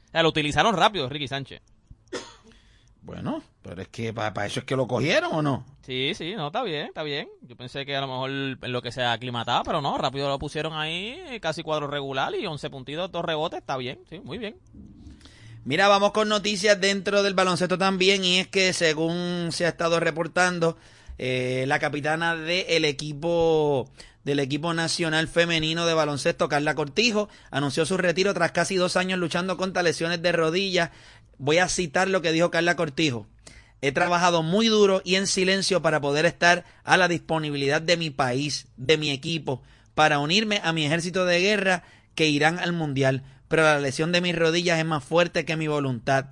O 0.08 0.12
sea, 0.12 0.24
lo 0.24 0.30
utilizaron 0.30 0.76
rápido 0.76 1.08
Ricky 1.08 1.28
Sánchez. 1.28 1.62
Bueno, 3.02 3.42
pero 3.62 3.82
es 3.82 3.88
que 3.88 4.14
para 4.14 4.46
eso 4.46 4.60
es 4.60 4.66
que 4.66 4.76
lo 4.76 4.88
cogieron 4.88 5.34
o 5.34 5.42
no. 5.42 5.66
Sí, 5.82 6.14
sí, 6.14 6.36
no, 6.36 6.48
está 6.48 6.64
bien, 6.64 6.88
está 6.88 7.04
bien. 7.04 7.28
Yo 7.42 7.56
pensé 7.56 7.86
que 7.86 7.96
a 7.96 8.02
lo 8.02 8.08
mejor 8.08 8.30
en 8.30 8.72
lo 8.72 8.82
que 8.82 8.92
se 8.92 9.04
aclimataba, 9.04 9.64
pero 9.64 9.82
no, 9.82 9.98
rápido 9.98 10.28
lo 10.28 10.38
pusieron 10.38 10.74
ahí, 10.74 11.40
casi 11.42 11.64
cuadro 11.64 11.88
regular 11.88 12.36
y 12.36 12.46
11 12.46 12.70
puntitos, 12.70 13.12
dos 13.12 13.26
rebotes, 13.26 13.60
está 13.60 13.78
bien, 13.78 14.00
sí, 14.10 14.20
muy 14.20 14.38
bien. 14.38 14.58
Mira, 15.66 15.88
vamos 15.88 16.12
con 16.12 16.30
noticias 16.30 16.80
dentro 16.80 17.24
del 17.24 17.34
baloncesto 17.34 17.78
también 17.78 18.24
y 18.24 18.40
es 18.40 18.48
que 18.48 18.74
según 18.74 19.50
se 19.52 19.66
ha 19.66 19.70
estado 19.70 20.00
reportando, 20.00 20.78
eh, 21.18 21.66
la 21.68 21.80
capitana 21.80 22.36
del 22.36 22.86
equipo 22.86 23.90
del 24.24 24.40
equipo 24.40 24.74
nacional 24.74 25.28
femenino 25.28 25.86
de 25.86 25.94
baloncesto, 25.94 26.50
Carla 26.50 26.76
Cortijo, 26.76 27.30
anunció 27.52 27.86
su 27.86 27.98
retiro 27.98 28.34
tras 28.34 28.52
casi 28.52 28.76
dos 28.76 28.96
años 28.96 29.18
luchando 29.20 29.58
contra 29.58 29.82
lesiones 29.82 30.22
de 30.22 30.32
rodillas. 30.32 30.92
Voy 31.40 31.58
a 31.58 31.70
citar 31.70 32.10
lo 32.10 32.22
que 32.22 32.32
dijo 32.32 32.52
Carla 32.52 32.76
Cortijo. 32.76 33.26
He 33.82 33.94
trabajado 33.94 34.44
muy 34.44 34.68
duro 34.68 35.02
y 35.06 35.16
en 35.16 35.26
silencio 35.26 35.82
para 35.82 36.02
poder 36.02 36.26
estar 36.26 36.66
a 36.84 36.98
la 36.98 37.08
disponibilidad 37.08 37.82
de 37.82 37.96
mi 37.96 38.10
país, 38.10 38.68
de 38.76 38.98
mi 38.98 39.10
equipo, 39.10 39.64
para 39.96 40.20
unirme 40.20 40.60
a 40.64 40.74
mi 40.74 40.86
ejército 40.86 41.26
de 41.26 41.40
guerra 41.40 41.84
que 42.14 42.28
irán 42.28 42.60
al 42.60 42.74
Mundial. 42.74 43.24
Pero 43.48 43.64
la 43.64 43.80
lesión 43.80 44.12
de 44.12 44.20
mis 44.20 44.36
rodillas 44.36 44.80
es 44.80 44.86
más 44.86 45.04
fuerte 45.04 45.46
que 45.46 45.56
mi 45.56 45.68
voluntad. 45.68 46.26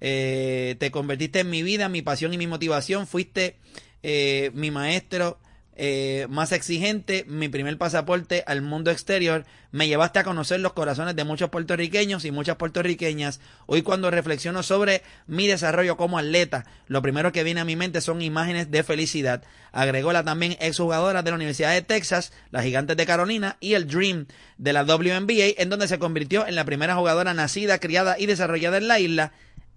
Eh, 0.00 0.76
te 0.78 0.90
convertiste 0.90 1.40
en 1.40 1.50
mi 1.50 1.62
vida, 1.62 1.88
mi 1.88 2.02
pasión 2.02 2.34
y 2.34 2.38
mi 2.38 2.46
motivación. 2.46 3.06
Fuiste 3.06 3.56
eh, 4.02 4.50
mi 4.52 4.70
maestro 4.70 5.38
eh, 5.74 6.26
más 6.28 6.52
exigente, 6.52 7.24
mi 7.26 7.48
primer 7.48 7.78
pasaporte 7.78 8.44
al 8.46 8.60
mundo 8.60 8.90
exterior. 8.90 9.46
Me 9.70 9.88
llevaste 9.88 10.18
a 10.18 10.24
conocer 10.24 10.60
los 10.60 10.74
corazones 10.74 11.16
de 11.16 11.24
muchos 11.24 11.48
puertorriqueños 11.48 12.26
y 12.26 12.30
muchas 12.30 12.56
puertorriqueñas. 12.56 13.40
Hoy 13.66 13.80
cuando 13.80 14.10
reflexiono 14.10 14.62
sobre 14.62 15.02
mi 15.26 15.46
desarrollo 15.46 15.96
como 15.96 16.18
atleta, 16.18 16.66
lo 16.88 17.00
primero 17.00 17.32
que 17.32 17.42
viene 17.42 17.60
a 17.60 17.64
mi 17.64 17.74
mente 17.74 18.02
son 18.02 18.20
imágenes 18.20 18.70
de 18.70 18.82
felicidad. 18.82 19.42
Agregó 19.72 20.12
la 20.12 20.24
también 20.24 20.58
exjugadora 20.60 21.22
de 21.22 21.30
la 21.30 21.36
Universidad 21.36 21.72
de 21.72 21.80
Texas, 21.80 22.32
las 22.50 22.64
Gigantes 22.64 22.98
de 22.98 23.06
Carolina 23.06 23.56
y 23.60 23.72
el 23.72 23.86
Dream 23.86 24.26
de 24.58 24.72
la 24.74 24.84
WNBA, 24.84 25.54
en 25.56 25.70
donde 25.70 25.88
se 25.88 25.98
convirtió 25.98 26.46
en 26.46 26.54
la 26.54 26.66
primera 26.66 26.96
jugadora 26.96 27.32
nacida, 27.32 27.78
criada 27.78 28.18
y 28.18 28.26
desarrollada 28.26 28.76
en 28.76 28.88
la 28.88 29.00
isla 29.00 29.32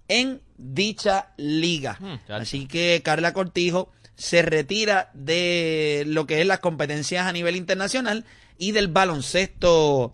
en 0.08 0.42
dicha 0.58 1.30
liga. 1.38 1.98
Hmm, 2.00 2.32
Así 2.32 2.68
que 2.68 3.02
Carla 3.04 3.34
Cortijo 3.34 3.92
se 4.16 4.42
retira 4.42 5.10
de 5.14 6.04
lo 6.08 6.26
que 6.28 6.42
es 6.42 6.48
las 6.48 6.60
competencias 6.60 7.26
a 7.26 7.32
nivel 7.34 7.56
internacional 7.56 8.26
y 8.58 8.72
del 8.72 8.88
baloncesto 8.88 10.14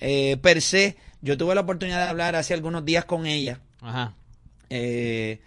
eh, 0.00 0.36
per 0.42 0.60
se. 0.62 0.96
Yo 1.22 1.36
tuve 1.38 1.54
la 1.54 1.62
oportunidad 1.62 2.04
de 2.04 2.10
hablar 2.10 2.36
hace 2.36 2.54
algunos 2.54 2.84
días 2.84 3.04
con 3.04 3.26
ella 3.26 3.60
Ajá. 3.80 4.14
eh, 4.70 5.40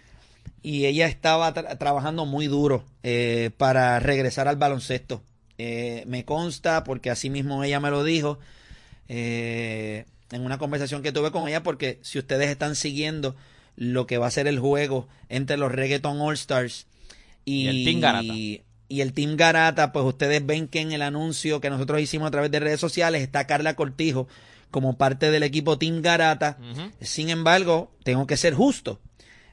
y 0.62 0.84
ella 0.86 1.06
estaba 1.06 1.54
tra- 1.54 1.78
trabajando 1.78 2.26
muy 2.26 2.46
duro 2.46 2.84
eh, 3.02 3.50
para 3.56 3.98
regresar 4.00 4.48
al 4.48 4.56
baloncesto. 4.56 5.22
Me 5.58 6.24
consta 6.24 6.82
porque 6.82 7.08
así 7.10 7.30
mismo 7.30 7.62
ella 7.62 7.78
me 7.78 7.90
lo 7.90 8.02
dijo 8.02 8.40
en 9.08 10.04
una 10.44 10.58
conversación 10.58 11.02
que 11.02 11.12
tuve 11.12 11.30
con 11.30 11.46
ella 11.48 11.62
porque 11.62 11.98
si 12.02 12.18
ustedes 12.18 12.48
están 12.50 12.74
siguiendo 12.74 13.36
lo 13.76 14.06
que 14.06 14.18
va 14.18 14.26
a 14.26 14.30
ser 14.30 14.46
el 14.48 14.58
juego 14.58 15.06
entre 15.28 15.56
los 15.56 15.70
Reggaeton 15.72 16.20
All 16.20 16.34
Stars 16.34 16.86
y, 17.44 17.62
Y 17.64 17.68
el 17.68 17.84
Team 17.84 18.00
Garata. 18.00 18.34
y 18.88 19.00
el 19.00 19.12
Team 19.12 19.36
Garata, 19.36 19.92
pues 19.92 20.04
ustedes 20.04 20.44
ven 20.44 20.68
que 20.68 20.80
en 20.80 20.92
el 20.92 21.02
anuncio 21.02 21.60
que 21.60 21.70
nosotros 21.70 22.00
hicimos 22.00 22.28
a 22.28 22.30
través 22.30 22.50
de 22.50 22.60
redes 22.60 22.80
sociales 22.80 23.22
está 23.22 23.46
Carla 23.46 23.74
Cortijo 23.74 24.28
como 24.70 24.96
parte 24.96 25.30
del 25.30 25.42
equipo 25.42 25.78
Team 25.78 26.02
Garata. 26.02 26.58
Sin 27.00 27.28
embargo, 27.30 27.90
tengo 28.04 28.26
que 28.26 28.36
ser 28.36 28.54
justo. 28.54 29.00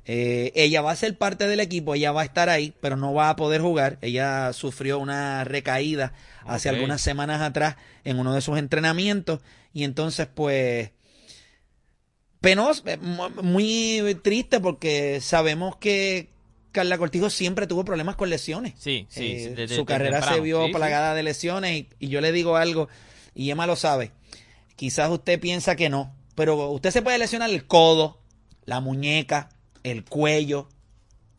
Eh, 0.06 0.52
ella 0.56 0.82
va 0.82 0.92
a 0.92 0.96
ser 0.96 1.18
parte 1.18 1.46
del 1.48 1.60
equipo, 1.60 1.94
ella 1.94 2.12
va 2.12 2.22
a 2.22 2.26
estar 2.26 2.50
ahí, 2.50 2.74
pero 2.82 2.96
no 2.98 3.14
va 3.14 3.30
a 3.30 3.36
poder 3.36 3.62
jugar. 3.62 3.98
Ella 4.02 4.54
sufrió 4.54 4.98
una 4.98 5.44
recaída 5.44 6.14
hace 6.46 6.70
algunas 6.70 7.02
semanas 7.02 7.42
atrás 7.42 7.76
en 8.06 8.18
uno 8.18 8.34
de 8.34 8.42
sus 8.42 8.58
entrenamientos 8.58 9.40
y 9.74 9.84
entonces 9.84 10.28
pues 10.34 10.92
penoso, 12.42 12.84
eh, 12.88 12.98
mu- 12.98 13.30
muy 13.44 14.18
triste 14.24 14.60
porque 14.60 15.20
sabemos 15.22 15.76
que 15.76 16.30
Carla 16.72 16.98
Cortijo 16.98 17.30
siempre 17.30 17.68
tuvo 17.68 17.84
problemas 17.86 18.16
con 18.16 18.30
lesiones. 18.30 18.74
Sí, 18.78 19.08
sí. 19.10 19.54
Eh, 19.58 19.68
su 19.68 19.86
carrera 19.86 20.22
se 20.22 20.40
vio 20.40 20.62
Sí, 20.62 20.68
sí. 20.68 20.74
plagada 20.74 21.14
de 21.16 21.24
lesiones 21.24 21.72
y, 21.78 21.90
y 22.00 22.08
yo 22.10 22.22
le 22.22 22.32
digo 22.32 22.56
algo 22.58 22.88
y 23.34 23.50
Emma 23.50 23.66
lo 23.68 23.76
sabe. 23.76 24.12
Quizás 24.76 25.10
usted 25.10 25.40
piensa 25.40 25.76
que 25.76 25.90
no, 25.90 26.14
pero 26.36 26.70
usted 26.72 26.92
se 26.92 27.02
puede 27.02 27.18
lesionar 27.18 27.50
el 27.50 27.66
codo, 27.66 28.22
la 28.66 28.80
muñeca, 28.80 29.50
el 29.84 30.06
cuello, 30.06 30.70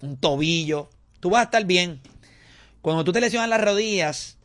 un 0.01 0.17
tobillo. 0.17 0.91
Tú 1.21 1.31
vas 1.31 1.41
a 1.41 1.45
estar 1.45 1.65
bien. 1.65 2.01
Cuando 2.83 3.05
tú 3.05 3.13
te 3.13 3.21
lesionas 3.21 3.49
las 3.49 3.61
rodillas, 3.61 4.39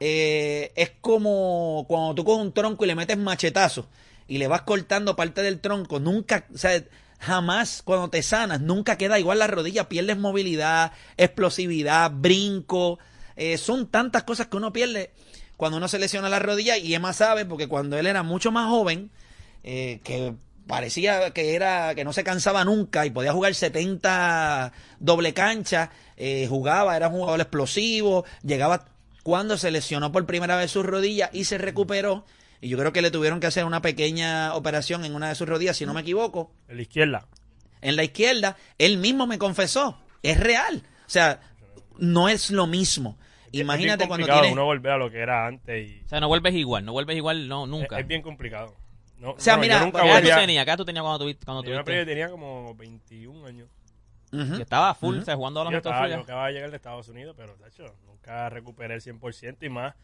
eh, 0.00 0.72
es 0.74 0.90
como 1.00 1.84
cuando 1.88 2.14
tú 2.14 2.24
coges 2.24 2.44
un 2.44 2.52
tronco 2.52 2.84
y 2.84 2.88
le 2.88 2.94
metes 2.94 3.16
machetazo 3.18 3.88
y 4.26 4.38
le 4.38 4.48
vas 4.48 4.62
cortando 4.62 5.16
parte 5.16 5.42
del 5.42 5.60
tronco. 5.60 6.00
Nunca, 6.00 6.46
o 6.52 6.58
sea, 6.58 6.82
jamás 7.24 7.82
cuando 7.84 8.10
te 8.10 8.22
sanas, 8.22 8.60
nunca 8.60 8.96
queda 8.96 9.18
igual 9.18 9.38
la 9.38 9.46
rodilla. 9.46 9.88
Pierdes 9.88 10.18
movilidad, 10.18 10.92
explosividad, 11.16 12.10
brinco. 12.10 12.98
eh, 13.36 13.58
son 13.58 13.88
tantas 13.88 14.22
cosas 14.22 14.46
que 14.46 14.56
uno 14.56 14.72
pierde 14.72 15.10
cuando 15.56 15.78
uno 15.78 15.88
se 15.88 15.98
lesiona 15.98 16.28
la 16.28 16.38
rodilla. 16.38 16.78
Y 16.78 16.94
Emma 16.94 17.12
sabe, 17.12 17.44
porque 17.44 17.68
cuando 17.68 17.98
él 17.98 18.06
era 18.06 18.22
mucho 18.22 18.52
más 18.52 18.68
joven, 18.68 19.10
eh, 19.62 20.00
que 20.04 20.34
parecía 20.66 21.30
que 21.32 21.54
era 21.54 21.94
que 21.94 22.04
no 22.04 22.12
se 22.12 22.24
cansaba 22.24 22.64
nunca 22.64 23.04
y 23.06 23.10
podía 23.10 23.32
jugar 23.32 23.54
70 23.54 24.72
doble 25.00 25.34
cancha, 25.34 25.90
eh, 26.16 26.46
jugaba, 26.48 26.96
era 26.96 27.08
un 27.08 27.14
jugador 27.14 27.40
explosivo, 27.40 28.24
llegaba 28.42 28.86
cuando 29.22 29.56
se 29.56 29.70
lesionó 29.70 30.12
por 30.12 30.26
primera 30.26 30.56
vez 30.56 30.70
sus 30.70 30.84
rodillas 30.84 31.30
y 31.32 31.44
se 31.44 31.58
recuperó. 31.58 32.24
Y 32.64 32.70
yo 32.70 32.78
creo 32.78 32.94
que 32.94 33.02
le 33.02 33.10
tuvieron 33.10 33.40
que 33.40 33.46
hacer 33.46 33.66
una 33.66 33.82
pequeña 33.82 34.54
operación 34.54 35.04
en 35.04 35.14
una 35.14 35.28
de 35.28 35.34
sus 35.34 35.46
rodillas, 35.46 35.76
si 35.76 35.84
no 35.84 35.92
me 35.92 36.00
equivoco. 36.00 36.50
En 36.66 36.76
la 36.76 36.82
izquierda. 36.82 37.28
En 37.82 37.94
la 37.94 38.04
izquierda, 38.04 38.56
él 38.78 38.96
mismo 38.96 39.26
me 39.26 39.36
confesó, 39.36 39.98
es 40.22 40.40
real. 40.40 40.82
O 41.06 41.10
sea, 41.10 41.40
no 41.98 42.30
es 42.30 42.50
lo 42.50 42.66
mismo. 42.66 43.18
Es 43.52 43.60
Imagínate 43.60 44.04
bien 44.04 44.08
cuando 44.08 44.26
complicado 44.26 44.40
tienes... 44.40 44.52
uno 44.54 44.64
volver 44.64 44.92
a 44.92 44.96
lo 44.96 45.10
que 45.10 45.18
era 45.18 45.46
antes 45.46 45.90
y 45.90 46.00
O 46.06 46.08
sea, 46.08 46.20
no 46.20 46.28
vuelves 46.28 46.54
igual, 46.54 46.86
no 46.86 46.92
vuelves 46.92 47.18
igual, 47.18 47.46
no, 47.48 47.64
es, 47.64 47.70
nunca. 47.70 48.00
es 48.00 48.06
bien 48.06 48.22
complicado. 48.22 48.74
No, 49.18 49.32
O 49.32 49.38
sea, 49.38 49.56
bueno, 49.58 49.74
mira, 49.74 49.84
nunca 49.84 50.00
¿Qué 50.00 50.08
edad 50.08 50.22
tú 50.22 50.40
tenías? 50.40 50.64
¿Qué 50.64 50.70
edad 50.70 50.76
tú 50.78 50.84
tenías 50.86 51.02
cuando 51.02 51.18
tuviste? 51.18 51.44
Cuando 51.44 51.64
yo 51.64 51.84
tuviste? 51.84 52.06
tenía 52.06 52.30
como 52.30 52.74
21 52.74 53.46
años. 53.46 53.68
Ujú. 54.32 54.56
Que 54.56 54.62
estaba 54.62 54.94
full, 54.94 55.18
o 55.18 55.22
sea, 55.22 55.36
jugando 55.36 55.60
a 55.60 55.64
los 55.64 55.72
Yo 55.72 55.76
Estados 55.76 55.96
estaba, 55.96 56.08
yo 56.08 56.14
Unidos. 56.14 56.24
acababa 56.30 56.46
de 56.46 56.52
llegar 56.54 56.70
de 56.70 56.76
Estados 56.76 57.08
Unidos, 57.10 57.34
pero 57.36 57.52
tacho, 57.56 57.94
nunca 58.06 58.48
recuperé 58.48 58.94
el 58.94 59.02
100% 59.02 59.58
y 59.60 59.68
más. 59.68 59.94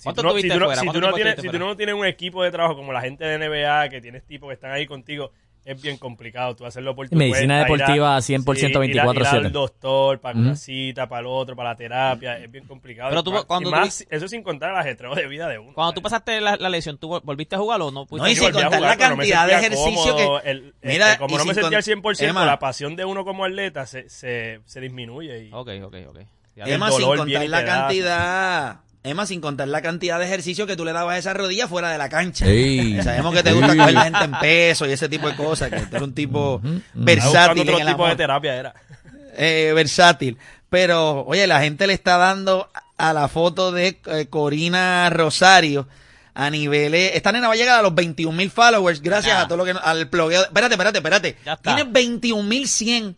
Si 0.00 0.04
¿Cuánto 0.04 0.22
tú 0.22 0.28
no, 0.28 0.32
si 0.34 0.40
tuviste 0.40 0.54
tú 0.54 0.60
no- 0.60 0.64
fuera? 0.66 0.80
si 0.80 0.86
¿Cuánto 0.86 1.00
tú 1.00 1.06
no 1.06 1.12
tienes, 1.12 1.40
si 1.42 1.48
tú 1.50 1.58
no 1.58 1.76
tienes 1.76 1.94
un 1.94 2.06
equipo 2.06 2.42
de 2.42 2.50
trabajo 2.50 2.74
como 2.74 2.90
la 2.90 3.02
gente 3.02 3.22
de 3.26 3.34
NBA, 3.38 3.90
que 3.90 4.00
tienes 4.00 4.24
tipos 4.24 4.48
que 4.48 4.54
están 4.54 4.72
ahí 4.72 4.86
contigo, 4.86 5.30
es 5.62 5.82
bien 5.82 5.98
complicado. 5.98 6.56
Tú 6.56 6.64
hacerlo 6.64 6.96
por 6.96 7.06
tu 7.10 7.16
Medicina 7.16 7.66
cuenta, 7.66 7.84
deportiva 7.84 8.16
a- 8.16 8.20
100% 8.22 8.54
sí, 8.54 8.64
ir 8.66 8.78
a- 8.78 8.84
ir 8.86 8.92
24/7. 9.02 9.46
al 9.46 9.52
doctor, 9.52 10.18
para 10.18 10.38
Ujú. 10.38 10.46
una 10.46 10.56
cita, 10.56 11.06
para 11.06 11.20
el 11.20 11.26
otro, 11.26 11.54
para 11.54 11.68
la 11.68 11.76
terapia, 11.76 12.38
es 12.38 12.50
bien 12.50 12.64
complicado. 12.66 13.10
Pero 13.10 13.20
Y 13.20 13.24
tú, 13.24 13.32
más- 13.32 13.44
cuando 13.44 13.68
y 13.68 13.72
tú 13.74 13.78
más, 13.78 14.06
eso 14.08 14.26
sin 14.26 14.42
contar 14.42 14.70
el 14.70 14.76
ajetreo 14.78 15.14
de 15.14 15.26
vida 15.28 15.48
de 15.48 15.58
uno. 15.58 15.74
Cuando 15.74 15.92
tú 15.92 16.00
¿sabes? 16.00 16.12
pasaste 16.12 16.40
la, 16.40 16.56
la 16.56 16.70
lesión, 16.70 16.96
¿tú 16.96 17.10
vol- 17.10 17.20
volviste 17.22 17.56
a 17.56 17.58
jugar 17.58 17.82
o 17.82 17.90
no? 17.90 18.06
No, 18.10 18.26
y 18.26 18.34
sin 18.36 18.44
contar 18.50 18.64
jugar, 18.74 18.80
la 18.80 18.96
cantidad 18.96 19.46
de 19.46 19.52
ejercicio 19.52 20.12
cómodo, 20.14 20.40
que... 20.42 20.50
el- 20.50 20.74
Mira, 20.82 21.08
este, 21.08 21.18
como 21.18 21.34
y 21.34 21.38
no 21.38 21.44
me 21.44 21.52
sin 21.52 21.62
sentía 21.62 21.76
al 21.78 21.84
con- 21.84 22.14
100%, 22.14 22.30
Emma, 22.30 22.46
la 22.46 22.58
pasión 22.58 22.96
de 22.96 23.04
uno 23.04 23.26
como 23.26 23.44
atleta 23.44 23.84
se, 23.84 24.08
se, 24.08 24.60
se 24.64 24.80
disminuye. 24.80 25.44
Y, 25.44 25.50
Ok, 25.52 25.68
ok, 25.84 25.94
ok. 26.08 26.18
Emma, 26.56 26.86
ves. 26.86 26.96
sin 26.96 27.06
contar 27.06 27.44
y 27.44 27.48
la 27.48 27.64
cantidad. 27.66 28.80
Emma, 29.02 29.24
sin 29.26 29.40
contar 29.40 29.66
la 29.68 29.80
cantidad 29.80 30.18
de 30.18 30.26
ejercicio 30.26 30.66
que 30.66 30.76
tú 30.76 30.84
le 30.84 30.92
dabas 30.92 31.14
a 31.14 31.18
esa 31.18 31.32
rodilla 31.32 31.66
fuera 31.66 31.90
de 31.90 31.96
la 31.96 32.08
cancha. 32.10 32.46
Ey. 32.46 33.02
Sabemos 33.02 33.34
que 33.34 33.42
te 33.42 33.52
gusta 33.52 33.74
coger 33.74 33.94
la 33.94 34.04
gente 34.04 34.24
en 34.24 34.32
peso 34.32 34.86
y 34.86 34.92
ese 34.92 35.08
tipo 35.08 35.26
de 35.28 35.36
cosas, 35.36 35.70
que 35.70 35.80
tú 35.80 35.86
eres 35.96 36.02
un 36.02 36.14
tipo 36.14 36.60
versátil 36.92 37.62
otro 37.62 37.76
en 37.78 37.86
el 37.86 37.94
tipo 37.94 38.06
de 38.06 38.16
terapia 38.16 38.54
era. 38.54 38.74
Eh, 39.36 39.72
versátil. 39.74 40.36
Pero, 40.68 41.24
oye, 41.24 41.46
la 41.46 41.60
gente 41.62 41.86
le 41.86 41.94
está 41.94 42.18
dando 42.18 42.68
a 42.98 43.12
la 43.14 43.28
foto 43.28 43.72
de 43.72 43.98
eh, 44.06 44.26
Corina 44.28 45.08
Rosario 45.10 45.88
a 46.34 46.50
niveles... 46.50 47.12
Esta 47.14 47.32
nena 47.32 47.48
va 47.48 47.54
a 47.54 47.56
llegar 47.56 47.78
a 47.78 47.82
los 47.82 47.94
21 47.94 48.36
mil 48.36 48.50
followers 48.50 49.00
gracias 49.00 49.32
Ya. 49.34 49.40
a 49.42 49.48
todo 49.48 49.58
lo 49.58 49.64
que... 49.64 49.72
Al 49.72 50.04
blogueo... 50.04 50.42
Espérate, 50.42 50.74
espérate, 50.74 50.98
espérate. 50.98 51.36
Tiene 51.62 51.84
21 51.84 52.42
mil 52.42 52.68
100. 52.68 53.16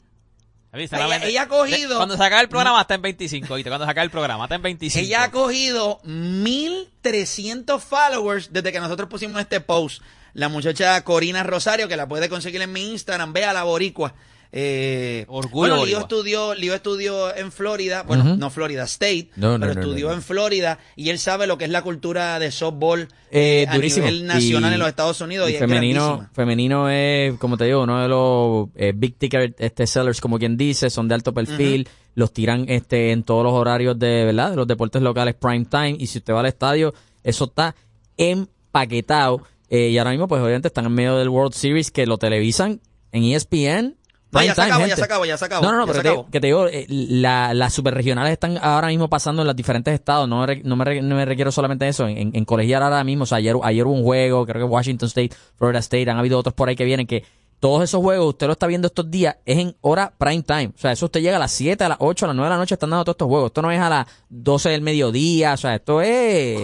Ella- 1.28 1.42
ha 1.42 1.48
cogido- 1.48 1.96
Cuando 1.96 2.16
se 2.16 2.24
acabe 2.24 2.42
el 2.42 2.48
programa 2.48 2.80
está 2.80 2.94
en 2.94 3.02
25, 3.02 3.54
¿viste? 3.56 3.68
Cuando 3.70 3.84
se 3.84 3.90
acabe 3.90 4.04
el 4.06 4.10
programa 4.10 4.44
está 4.44 4.54
en 4.54 4.62
25. 4.62 5.04
Ella 5.04 5.24
ha 5.24 5.30
cogido 5.30 6.00
1300 6.04 7.82
followers 7.82 8.52
desde 8.52 8.72
que 8.72 8.80
nosotros 8.80 9.08
pusimos 9.08 9.40
este 9.40 9.60
post. 9.60 10.02
La 10.34 10.48
muchacha 10.48 11.02
Corina 11.04 11.42
Rosario, 11.42 11.88
que 11.88 11.96
la 11.96 12.08
puede 12.08 12.28
conseguir 12.30 12.62
en 12.62 12.72
mi 12.72 12.90
Instagram, 12.92 13.32
vea 13.34 13.52
la 13.52 13.64
boricua. 13.64 14.14
Eh, 14.54 15.24
Orgullo 15.28 15.72
bueno, 15.76 15.86
Lío 15.86 16.00
estudió, 16.00 16.54
Lío 16.54 16.74
estudió 16.74 17.34
en 17.34 17.50
Florida, 17.50 18.02
bueno, 18.02 18.36
no 18.36 18.50
Florida 18.50 18.84
State, 18.84 19.30
No, 19.36 19.56
no, 19.56 19.60
pero 19.66 19.74
no, 19.74 19.80
estudió 19.80 20.06
no, 20.08 20.10
no. 20.12 20.16
en 20.18 20.22
Florida 20.22 20.78
y 20.94 21.08
él 21.08 21.18
sabe 21.18 21.46
lo 21.46 21.56
que 21.56 21.64
es 21.64 21.70
la 21.70 21.80
cultura 21.80 22.38
de 22.38 22.50
softball 22.50 23.08
Eh, 23.30 23.62
eh, 23.62 23.66
a 23.66 23.78
nivel 23.78 24.26
nacional 24.26 24.70
Y- 24.70 24.74
en 24.74 24.78
los 24.78 24.88
Estados 24.88 25.20
Unidos 25.22 25.48
y, 25.48 25.52
y 25.52 25.54
es 25.54 25.60
femenino, 25.60 26.04
grandísima. 26.06 26.30
femenino 26.34 26.90
es, 26.90 27.38
como 27.38 27.56
te 27.56 27.64
digo, 27.64 27.82
uno 27.82 28.02
de 28.02 28.08
los 28.08 28.68
eh, 28.76 28.92
big 28.94 29.16
ticket 29.16 29.54
este, 29.58 29.86
sellers, 29.86 30.20
como 30.20 30.38
quien 30.38 30.58
dice, 30.58 30.90
son 30.90 31.08
de 31.08 31.14
alto 31.14 31.32
perfil, 31.32 31.88
los 32.14 32.34
tiran 32.34 32.66
este 32.68 33.12
en 33.12 33.22
todos 33.22 33.42
los 33.44 33.54
horarios 33.54 33.98
de, 33.98 34.26
¿verdad? 34.26 34.50
De 34.50 34.56
los 34.56 34.66
deportes 34.66 35.00
locales 35.00 35.34
prime 35.34 35.64
time 35.64 35.96
y 35.98 36.06
si 36.08 36.18
usted 36.18 36.34
va 36.34 36.40
al 36.40 36.46
estadio, 36.46 36.92
eso 37.24 37.44
está 37.44 37.74
empaquetado 38.18 39.42
eh, 39.70 39.88
y 39.88 39.96
ahora 39.98 40.10
mismo 40.10 40.28
pues 40.28 40.42
obviamente 40.42 40.68
están 40.68 40.84
en 40.86 40.92
medio 40.92 41.16
del 41.16 41.28
World 41.30 41.54
Series 41.54 41.90
que 41.90 42.04
lo 42.06 42.18
televisan 42.18 42.80
en 43.12 43.24
ESPN 43.24 43.96
Prime 44.32 44.46
ya 44.46 44.54
se 44.54 44.62
acabó, 44.62 44.86
ya 44.86 44.96
se 44.96 45.04
acabó, 45.04 45.24
ya 45.26 45.36
se 45.38 45.44
acabó. 45.44 45.62
No, 45.64 45.72
no, 45.72 45.78
no, 45.78 45.86
pero 45.86 46.02
te, 46.24 46.32
que 46.32 46.40
te 46.40 46.46
digo, 46.48 46.66
eh, 46.66 46.86
la- 46.88 47.52
las 47.54 47.72
superregionales 47.74 48.32
están 48.32 48.58
ahora 48.62 48.88
mismo 48.88 49.08
pasando 49.08 49.42
en 49.42 49.46
los 49.46 49.54
diferentes 49.56 49.92
estados. 49.94 50.28
No, 50.28 50.40
me 50.40 50.46
re- 50.46 50.62
no, 50.64 50.74
me, 50.74 50.84
re- 50.84 51.02
no 51.02 51.14
me 51.14 51.24
requiero 51.24 51.52
solamente 51.52 51.86
eso. 51.86 52.08
En, 52.08 52.16
en, 52.18 52.30
en 52.34 52.44
colegial 52.44 52.82
ahora 52.82 53.04
mismo, 53.04 53.24
o 53.24 53.26
sea, 53.26 53.38
ayer, 53.38 53.54
ayer 53.62 53.86
hubo 53.86 53.92
un 53.94 54.02
juego, 54.04 54.44
creo 54.46 54.66
que 54.66 54.72
Washington 54.72 55.06
State, 55.08 55.30
Florida 55.56 55.78
State, 55.80 56.10
han 56.10 56.18
habido 56.18 56.38
otros 56.38 56.54
por 56.54 56.68
ahí 56.68 56.74
que 56.76 56.84
vienen 56.84 57.06
que 57.06 57.24
todos 57.60 57.84
esos 57.84 58.00
juegos, 58.00 58.26
usted 58.30 58.46
lo 58.48 58.54
está 58.54 58.66
viendo 58.66 58.88
estos 58.88 59.08
días, 59.08 59.36
es 59.44 59.58
en 59.58 59.76
hora 59.82 60.12
prime 60.18 60.42
time. 60.42 60.72
O 60.74 60.78
sea, 60.78 60.90
eso 60.92 61.06
usted 61.06 61.20
llega 61.20 61.36
a 61.36 61.38
las 61.38 61.52
7, 61.52 61.84
a 61.84 61.90
las 61.90 61.98
8, 62.00 62.24
a 62.24 62.28
las 62.28 62.36
9 62.36 62.48
de 62.48 62.54
la 62.54 62.58
noche, 62.58 62.74
están 62.74 62.90
dando 62.90 63.04
todos 63.04 63.14
estos 63.14 63.28
juegos. 63.28 63.50
Esto 63.50 63.62
no 63.62 63.70
es 63.70 63.78
a 63.80 63.88
las 63.88 64.06
12 64.30 64.70
del 64.70 64.80
mediodía, 64.80 65.52
o 65.52 65.56
sea, 65.56 65.76
esto 65.76 66.00
es 66.02 66.58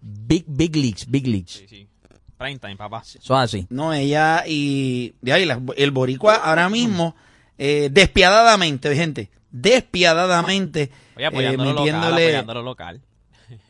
big, 0.00 0.44
big 0.48 0.76
leagues, 0.76 1.06
big 1.10 1.26
leagues. 1.26 1.52
Sí, 1.52 1.66
sí. 1.68 1.88
Prime 2.42 2.58
time, 2.58 2.76
papá. 2.76 3.02
Eso 3.04 3.18
es 3.18 3.30
así. 3.30 3.66
No, 3.70 3.92
ella 3.92 4.42
y 4.46 5.14
de 5.20 5.32
ahí, 5.32 5.44
la- 5.44 5.60
el 5.76 5.90
boricua 5.92 6.34
ahora 6.34 6.68
mismo, 6.68 7.14
eh, 7.56 7.88
despiadadamente, 7.92 8.94
gente, 8.96 9.30
despiadadamente, 9.50 10.90
Oye, 11.16 11.26
apoyando 11.26 11.62
eh, 11.62 11.66
lo 11.66 11.72
local, 11.72 11.84
metiéndole... 11.84 12.24
apoyando 12.24 12.54
lo 12.54 12.62
local. 12.62 13.00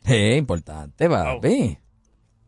Es 0.05 0.39
importante, 0.39 1.09
papi. 1.09 1.79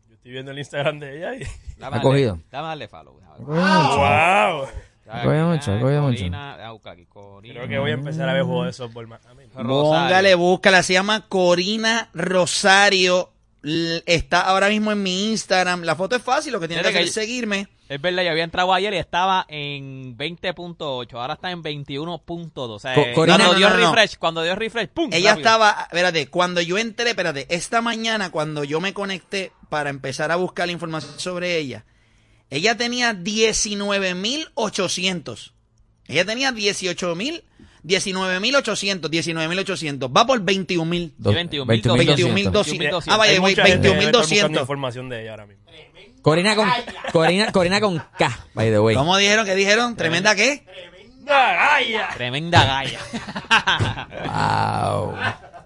Yo 0.09 0.15
estoy 0.15 0.31
viendo 0.31 0.51
el 0.51 0.59
Instagram 0.59 0.99
de 0.99 1.17
ella 1.17 1.35
y... 1.35 1.43
Dame 1.77 1.97
Ha 1.97 2.01
cogido. 2.01 2.39
Dame 2.51 2.67
darle 2.69 2.87
follow. 2.87 3.19
déjame. 3.19 3.45
¡Wow! 3.45 4.67
Cogido 5.05 5.47
mucho, 5.49 5.73
ha 5.73 5.79
cogido 5.79 6.01
mucho. 6.01 6.17
Corina, 6.17 6.57
deja 6.57 6.71
buscar 6.71 6.93
aquí, 6.93 7.05
Corina. 7.05 7.53
Creo 7.53 7.67
que 7.67 7.77
voy 7.77 7.91
a 7.91 7.93
empezar 7.93 8.27
a 8.27 8.33
ver 8.33 8.43
juegos 8.43 8.65
de 8.65 8.73
softball 8.73 9.07
más. 9.07 9.21
Póngale, 9.53 10.33
búscala, 10.33 10.81
se 10.81 10.93
llama 10.93 11.27
Corina 11.27 12.09
Rosario. 12.13 13.31
Está 14.05 14.41
ahora 14.41 14.69
mismo 14.69 14.91
en 14.91 15.01
mi 15.01 15.31
Instagram. 15.31 15.81
La 15.83 15.95
foto 15.95 16.15
es 16.15 16.21
fácil, 16.21 16.53
lo 16.53 16.59
que 16.59 16.67
tiene 16.67 16.83
que 16.83 16.89
hacer 16.89 17.01
es 17.03 17.13
seguirme. 17.13 17.67
Es 17.89 17.99
verdad, 18.01 18.23
yo 18.23 18.31
había 18.31 18.43
entrado 18.43 18.73
ayer 18.73 18.93
y 18.93 18.97
estaba 18.97 19.45
en 19.47 20.17
20.8, 20.17 21.13
ahora 21.13 21.35
está 21.35 21.51
en 21.51 21.63
21.2. 21.63 22.51
O 22.55 22.79
sea, 22.79 22.93
Co- 22.95 23.05
Corina- 23.13 23.37
cuando 23.37 23.53
No, 23.53 23.57
dio 23.59 23.69
no, 23.69 23.75
no, 23.75 23.81
no. 23.81 23.91
refresh, 23.95 24.17
cuando 24.17 24.43
dio 24.43 24.55
refresh, 24.55 24.89
¡pum! 24.89 25.09
Ella 25.11 25.31
rápido. 25.31 25.47
estaba, 25.49 25.81
espérate, 25.83 26.27
cuando 26.27 26.61
yo 26.61 26.77
entré, 26.77 27.09
espérate, 27.11 27.45
esta 27.49 27.81
mañana 27.81 28.29
cuando 28.31 28.63
yo 28.63 28.79
me 28.81 28.93
conecté 28.93 29.51
para 29.69 29.89
empezar 29.89 30.31
a 30.31 30.35
buscar 30.35 30.67
la 30.67 30.73
información 30.73 31.19
sobre 31.19 31.57
ella, 31.57 31.85
ella 32.49 32.75
tenía 32.77 33.13
19.800. 33.13 35.51
Ella 36.07 36.23
tenía 36.25 36.51
18.000, 36.51 37.43
19.800, 37.85 39.09
19.800. 39.09 40.15
Va 40.15 40.25
por 40.25 40.41
21.000. 40.41 41.13
Dos- 41.17 41.35
21.200. 41.35 41.95
21.200. 41.95 43.03
Ah, 43.07 43.17
vaya, 43.17 43.33
Hay 43.33 43.37
güey, 43.39 43.53
mucha 43.55 43.65
gente 43.65 43.87
que 43.89 43.93
debe 43.95 44.05
estar 44.05 44.21
21.200. 44.23 44.29
buscando 44.31 44.59
información 44.61 45.09
de 45.09 45.21
ella 45.21 45.31
ahora 45.31 45.45
mismo. 45.45 45.63
Corina 46.21 46.55
con, 46.55 46.67
Corina, 47.11 47.51
Corina 47.51 47.79
con 47.79 47.99
K, 48.17 48.45
by 48.55 48.71
the 48.71 48.79
way. 48.79 48.95
¿Cómo 48.95 49.15
dijeron? 49.17 49.45
¿Qué 49.45 49.53
dijeron? 49.53 49.95
¿Tremenda 49.95 50.33
qué? 50.35 50.65
Tremenda 52.15 52.65
galla. 52.65 52.99
Wow. 54.25 55.15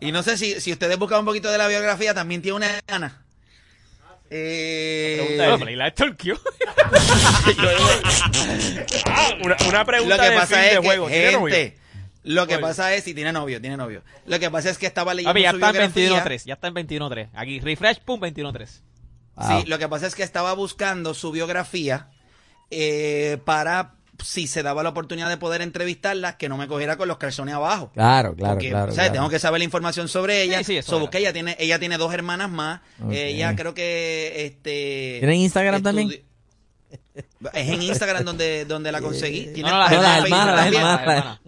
Y 0.01 0.11
no 0.11 0.21
sé 0.23 0.37
si, 0.37 0.59
si 0.59 0.71
ustedes 0.73 0.97
buscan 0.97 1.19
un 1.19 1.25
poquito 1.25 1.49
de 1.51 1.57
la 1.57 1.67
biografía, 1.67 2.13
también 2.13 2.41
tiene 2.41 2.57
una 2.57 2.67
hermana. 2.67 3.21
Eh, 4.31 5.35
Pregunta 5.37 5.71
la 5.71 5.89
stalkeó. 5.89 6.35
Una, 9.43 9.55
una 9.67 9.85
pregunta 9.85 10.17
lo 10.17 10.23
que 10.23 10.29
de 10.29 10.35
pasa 10.35 10.55
fin 10.55 10.65
es 10.65 10.75
de 10.75 10.81
que, 10.81 10.87
juego. 10.87 11.07
¿Tiene 11.07 11.31
novio? 11.31 11.55
gente, 11.55 11.77
lo 12.23 12.47
que 12.47 12.55
Oye. 12.55 12.61
pasa 12.61 12.93
es, 12.93 13.03
si 13.03 13.13
tiene 13.13 13.31
novio, 13.31 13.61
tiene 13.61 13.77
novio. 13.77 14.03
Lo 14.25 14.39
que 14.39 14.49
pasa 14.51 14.69
es 14.69 14.77
que 14.77 14.85
estaba 14.87 15.13
leyendo 15.13 15.31
Papi, 15.33 15.41
ya 15.43 15.51
su 15.51 15.55
está 15.57 15.69
en 15.69 15.93
biografía. 15.93 16.23
21.3. 16.25 16.43
Ya 16.45 16.53
está 16.55 16.67
en 16.67 16.73
21.3. 16.75 17.29
Aquí, 17.33 17.59
refresh, 17.59 17.99
pum, 18.01 18.19
21.3. 18.19 18.67
Wow. 19.35 19.61
Sí, 19.61 19.67
lo 19.69 19.79
que 19.79 19.87
pasa 19.87 20.05
es 20.07 20.15
que 20.15 20.23
estaba 20.23 20.53
buscando 20.53 21.13
su 21.13 21.31
biografía 21.31 22.09
eh, 22.71 23.37
para, 23.45 23.93
si 24.21 24.47
se 24.47 24.63
daba 24.63 24.83
la 24.83 24.89
oportunidad 24.89 25.29
de 25.29 25.37
poder 25.37 25.61
entrevistarla, 25.61 26.35
que 26.37 26.49
no 26.49 26.57
me 26.57 26.67
cogiera 26.67 26.97
con 26.97 27.07
los 27.07 27.17
calzones 27.17 27.55
abajo. 27.55 27.89
Claro, 27.93 28.35
claro, 28.35 28.55
Porque, 28.55 28.69
claro. 28.69 28.91
¿sabes? 28.91 28.95
claro. 28.95 29.13
Tengo 29.13 29.29
que 29.29 29.39
saber 29.39 29.59
la 29.59 29.65
información 29.65 30.09
sobre 30.09 30.43
ella. 30.43 30.57
Sí, 30.59 30.65
sí, 30.65 30.77
eso 30.77 30.91
So, 30.91 30.99
busqué, 30.99 31.19
ella 31.19 31.31
tiene, 31.31 31.55
ella 31.57 31.79
tiene 31.79 31.97
dos 31.97 32.13
hermanas 32.13 32.49
más. 32.49 32.81
Ok. 33.01 33.11
Ella 33.13 33.55
creo 33.55 33.73
que 33.73 34.45
este 34.45 35.17
¿Tiene 35.19 35.35
Instagram 35.37 35.81
también? 35.81 36.11
Es 37.53 37.69
en 37.69 37.81
Instagram 37.81 38.25
donde, 38.25 38.65
donde 38.65 38.91
la 38.91 38.99
conseguí. 39.01 39.47
Tiene 39.53 39.69
No, 39.69 39.77
no, 39.77 39.85
hermanas. 39.95 40.67
hermanas. 40.67 41.39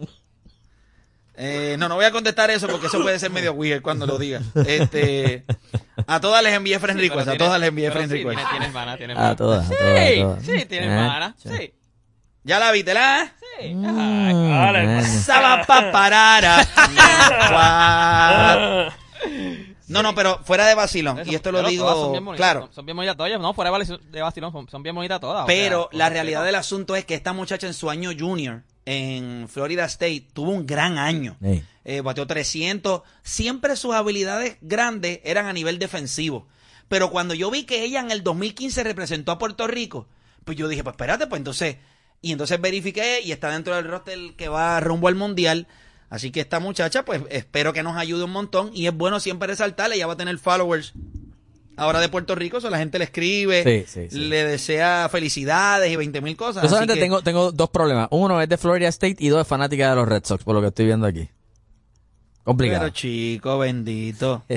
Eh, 1.34 1.76
no, 1.78 1.88
no 1.88 1.94
voy 1.96 2.04
a 2.04 2.10
contestar 2.10 2.50
eso 2.50 2.68
porque 2.68 2.88
eso 2.88 3.00
puede 3.00 3.18
ser 3.18 3.30
medio 3.30 3.52
weird 3.54 3.80
cuando 3.82 4.06
lo 4.06 4.18
diga. 4.18 4.40
Este, 4.66 5.44
a 6.06 6.20
todas 6.20 6.42
les 6.42 6.52
envié 6.52 6.78
friend 6.78 7.00
Sí, 7.00 7.08
request, 7.08 7.26
pero 7.30 7.34
a 7.44 7.46
todas 7.46 7.60
les 7.60 7.68
envié 7.70 7.90
friend 7.90 8.12
sí, 8.12 8.18
request. 8.18 8.36
Tiene, 8.36 8.50
tiene 8.50 8.66
hermana, 8.66 8.96
tiene 8.98 9.12
A 9.14 9.16
hermana. 9.16 9.36
todas, 9.36 9.64
a 9.66 9.68
Sí, 9.68 9.74
todas, 9.78 9.94
a 9.96 10.22
todas. 10.22 10.44
sí, 10.44 10.52
Eh, 10.52 10.76
hermana. 10.76 11.34
sí. 11.38 11.48
Sí. 11.56 11.74
¿Ya 12.44 12.58
la 12.58 12.72
viste, 12.72 12.92
la? 12.92 13.32
Sí. 13.60 13.72
Mm, 13.72 14.72
bueno. 14.72 15.02
Sabapaparara. 15.06 16.66
No, 19.88 20.02
no, 20.02 20.14
pero 20.14 20.40
fuera 20.44 20.66
de 20.66 20.74
vacilón. 20.74 21.18
Eso, 21.18 21.30
Y 21.30 21.34
esto 21.34 21.52
lo 21.52 21.58
todas 21.58 21.72
son 21.74 21.86
digo, 21.86 22.10
bien 22.12 22.24
bonitas, 22.24 22.44
claro. 22.46 22.60
Son, 22.66 22.74
son 22.74 22.86
bien 22.86 22.96
bonitas 22.96 23.16
todas. 23.16 23.38
No, 23.40 23.52
fuera 23.52 23.70
de 23.70 23.76
vacilón- 24.22 24.52
son, 24.52 24.68
son 24.68 24.82
bien 24.82 24.94
bonitas 24.94 25.20
todas. 25.20 25.44
o 25.44 25.46
Pero 25.46 25.88
sea, 25.90 25.98
la 25.98 26.08
realidad 26.08 26.44
del 26.44 26.54
asunto 26.54 26.96
es 26.96 27.04
que 27.04 27.14
esta 27.14 27.32
muchacha 27.32 27.66
en 27.66 27.74
su 27.74 27.90
año 27.90 28.10
junior 28.18 28.62
en 28.86 29.48
Florida 29.48 29.84
State 29.84 30.28
tuvo 30.32 30.50
un 30.50 30.66
gran 30.66 30.98
año. 30.98 31.36
Sí. 31.42 31.62
Eh, 31.84 32.00
bateó 32.00 32.26
300. 32.26 33.02
Siempre 33.22 33.76
sus 33.76 33.94
habilidades 33.94 34.56
grandes 34.60 35.20
eran 35.24 35.46
a 35.46 35.52
nivel 35.52 35.78
defensivo. 35.78 36.46
Pero 36.88 37.10
cuando 37.10 37.34
yo 37.34 37.50
vi 37.50 37.64
que 37.64 37.84
ella 37.84 38.00
en 38.00 38.10
el 38.10 38.22
2015 38.22 38.84
representó 38.84 39.32
a 39.32 39.38
Puerto 39.38 39.66
Rico, 39.66 40.06
pues 40.44 40.56
yo 40.56 40.68
dije, 40.68 40.84
pues 40.84 40.94
espérate, 40.94 41.26
pues 41.26 41.40
entonces... 41.40 41.76
Y 42.24 42.30
entonces 42.30 42.60
verifiqué 42.60 43.20
y 43.20 43.32
está 43.32 43.50
dentro 43.50 43.74
del 43.74 43.88
roster 43.88 44.16
que 44.36 44.48
va 44.48 44.78
rumbo 44.78 45.08
al 45.08 45.16
Mundial. 45.16 45.66
Así 46.08 46.30
que 46.30 46.40
esta 46.40 46.60
muchacha, 46.60 47.04
pues 47.04 47.22
espero 47.30 47.72
que 47.72 47.82
nos 47.82 47.96
ayude 47.96 48.22
un 48.22 48.30
montón. 48.30 48.70
Y 48.72 48.86
es 48.86 48.94
bueno 48.94 49.18
siempre 49.18 49.48
resaltarle, 49.48 49.96
ella 49.96 50.06
va 50.06 50.12
a 50.12 50.16
tener 50.16 50.38
followers 50.38 50.92
ahora 51.76 52.00
de 52.00 52.08
Puerto 52.08 52.34
Rico, 52.34 52.58
eso 52.58 52.70
la 52.70 52.78
gente 52.78 52.98
le 52.98 53.04
escribe, 53.04 53.62
Sí, 53.64 53.84
sí, 53.88 54.08
sí. 54.10 54.18
le 54.18 54.44
desea 54.44 55.08
felicidades 55.10 55.90
y 55.90 55.96
20 55.96 56.20
mil 56.20 56.36
cosas. 56.36 56.56
Yo 56.62 56.66
así 56.66 56.68
solamente 56.70 56.94
que- 56.94 57.00
tengo, 57.00 57.22
tengo 57.22 57.52
dos 57.52 57.70
problemas. 57.70 58.08
Uno 58.10 58.40
es 58.40 58.48
de 58.48 58.56
Florida 58.58 58.88
State 58.88 59.16
y 59.18 59.28
dos 59.28 59.40
es 59.42 59.46
fanática 59.48 59.90
de 59.90 59.96
los 59.96 60.08
Red 60.08 60.24
Sox, 60.24 60.44
por 60.44 60.54
lo 60.54 60.60
que 60.60 60.68
estoy 60.68 60.86
viendo 60.86 61.06
aquí. 61.06 61.28
Complicado. 62.44 62.80
Pero 62.82 62.92
chico, 62.94 63.58
bendito. 63.58 64.42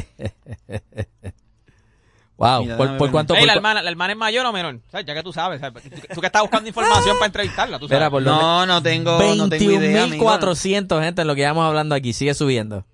wow. 2.38 2.64
Mira, 2.64 2.78
¿Por, 2.78 2.98
por 2.98 3.12
cuánto? 3.12 3.34
Ey, 3.36 3.42
por 3.42 3.48
la 3.48 3.54
cu- 3.54 3.58
hermana, 3.60 3.84
¿La 3.84 3.90
hermana 3.92 4.14
es 4.14 4.18
mayor 4.20 4.46
o 4.46 4.52
menor? 4.52 4.80
¿Sabes? 4.92 5.06
Ya 5.06 5.14
que 5.14 5.24
tú 5.24 5.32
sabes. 5.32 5.62
¿sabes? 5.62 5.84
Tú, 5.84 5.90
tú 6.16 6.20
que 6.22 6.28
estás 6.28 6.42
buscando 6.42 6.68
información 6.68 7.16
para 7.18 7.28
entrevistarla, 7.28 7.80
tú 7.80 7.88
sabes. 7.88 8.10
Por? 8.10 8.24
No, 8.24 8.66
no 8.66 8.82
tengo, 8.82 9.20
no 9.36 9.50
tengo 9.50 9.72
idea, 9.72 10.04
amigo. 10.04 10.26
21.400 10.30 11.02
gente 11.04 11.22
en 11.22 11.28
lo 11.28 11.36
que 11.36 11.42
estamos 11.44 11.66
hablando 11.68 11.96
aquí. 11.96 12.12
Sigue 12.14 12.34
subiendo. 12.34 12.86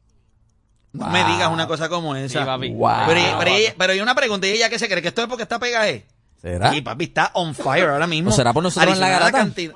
No 0.93 1.07
me 1.09 1.23
digas 1.23 1.49
una 1.51 1.67
cosa 1.67 1.87
como 1.89 2.15
Sí, 2.15 2.21
esa. 2.23 2.45
papi. 2.45 2.69
Wow. 2.73 2.91
Pero, 3.07 3.21
pero, 3.39 3.51
ella- 3.55 3.73
pero 3.77 3.93
hay 3.93 3.99
una 4.01 4.13
pregunta, 4.15 4.45
¿y 4.47 4.51
ella 4.51 4.69
qué 4.69 4.77
se 4.77 4.87
cree? 4.89 5.01
¿Que 5.01 5.07
esto 5.07 5.21
es 5.21 5.27
porque 5.27 5.43
está 5.43 5.57
pegada? 5.59 5.87
eh? 5.89 6.05
¿Será? 6.41 6.71
Sí, 6.71 6.81
papi, 6.81 7.05
está 7.05 7.31
on 7.35 7.53
fire 7.55 7.87
ahora 7.89 8.07
mismo. 8.07 8.29
¿O 8.29 8.33
será 8.33 8.51
por 8.51 8.63
nosotros 8.63 8.93
en 8.93 8.99
la 8.99 9.05
Adicional 9.07 9.21
a 9.21 9.31
garata? 9.31 9.37
cantidad- 9.37 9.73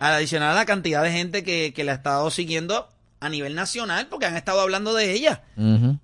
Adicional 0.00 0.50
a 0.50 0.54
la 0.54 0.64
cantidad 0.66 1.02
de 1.02 1.12
gente 1.12 1.44
que, 1.44 1.72
que 1.74 1.84
la 1.84 1.92
ha 1.92 1.94
estado 1.94 2.28
siguiendo 2.30 2.88
a 3.20 3.28
nivel 3.28 3.54
nacional, 3.54 4.08
porque 4.10 4.26
han 4.26 4.36
estado 4.36 4.60
hablando 4.60 4.94
de 4.94 5.12
ella. 5.12 5.42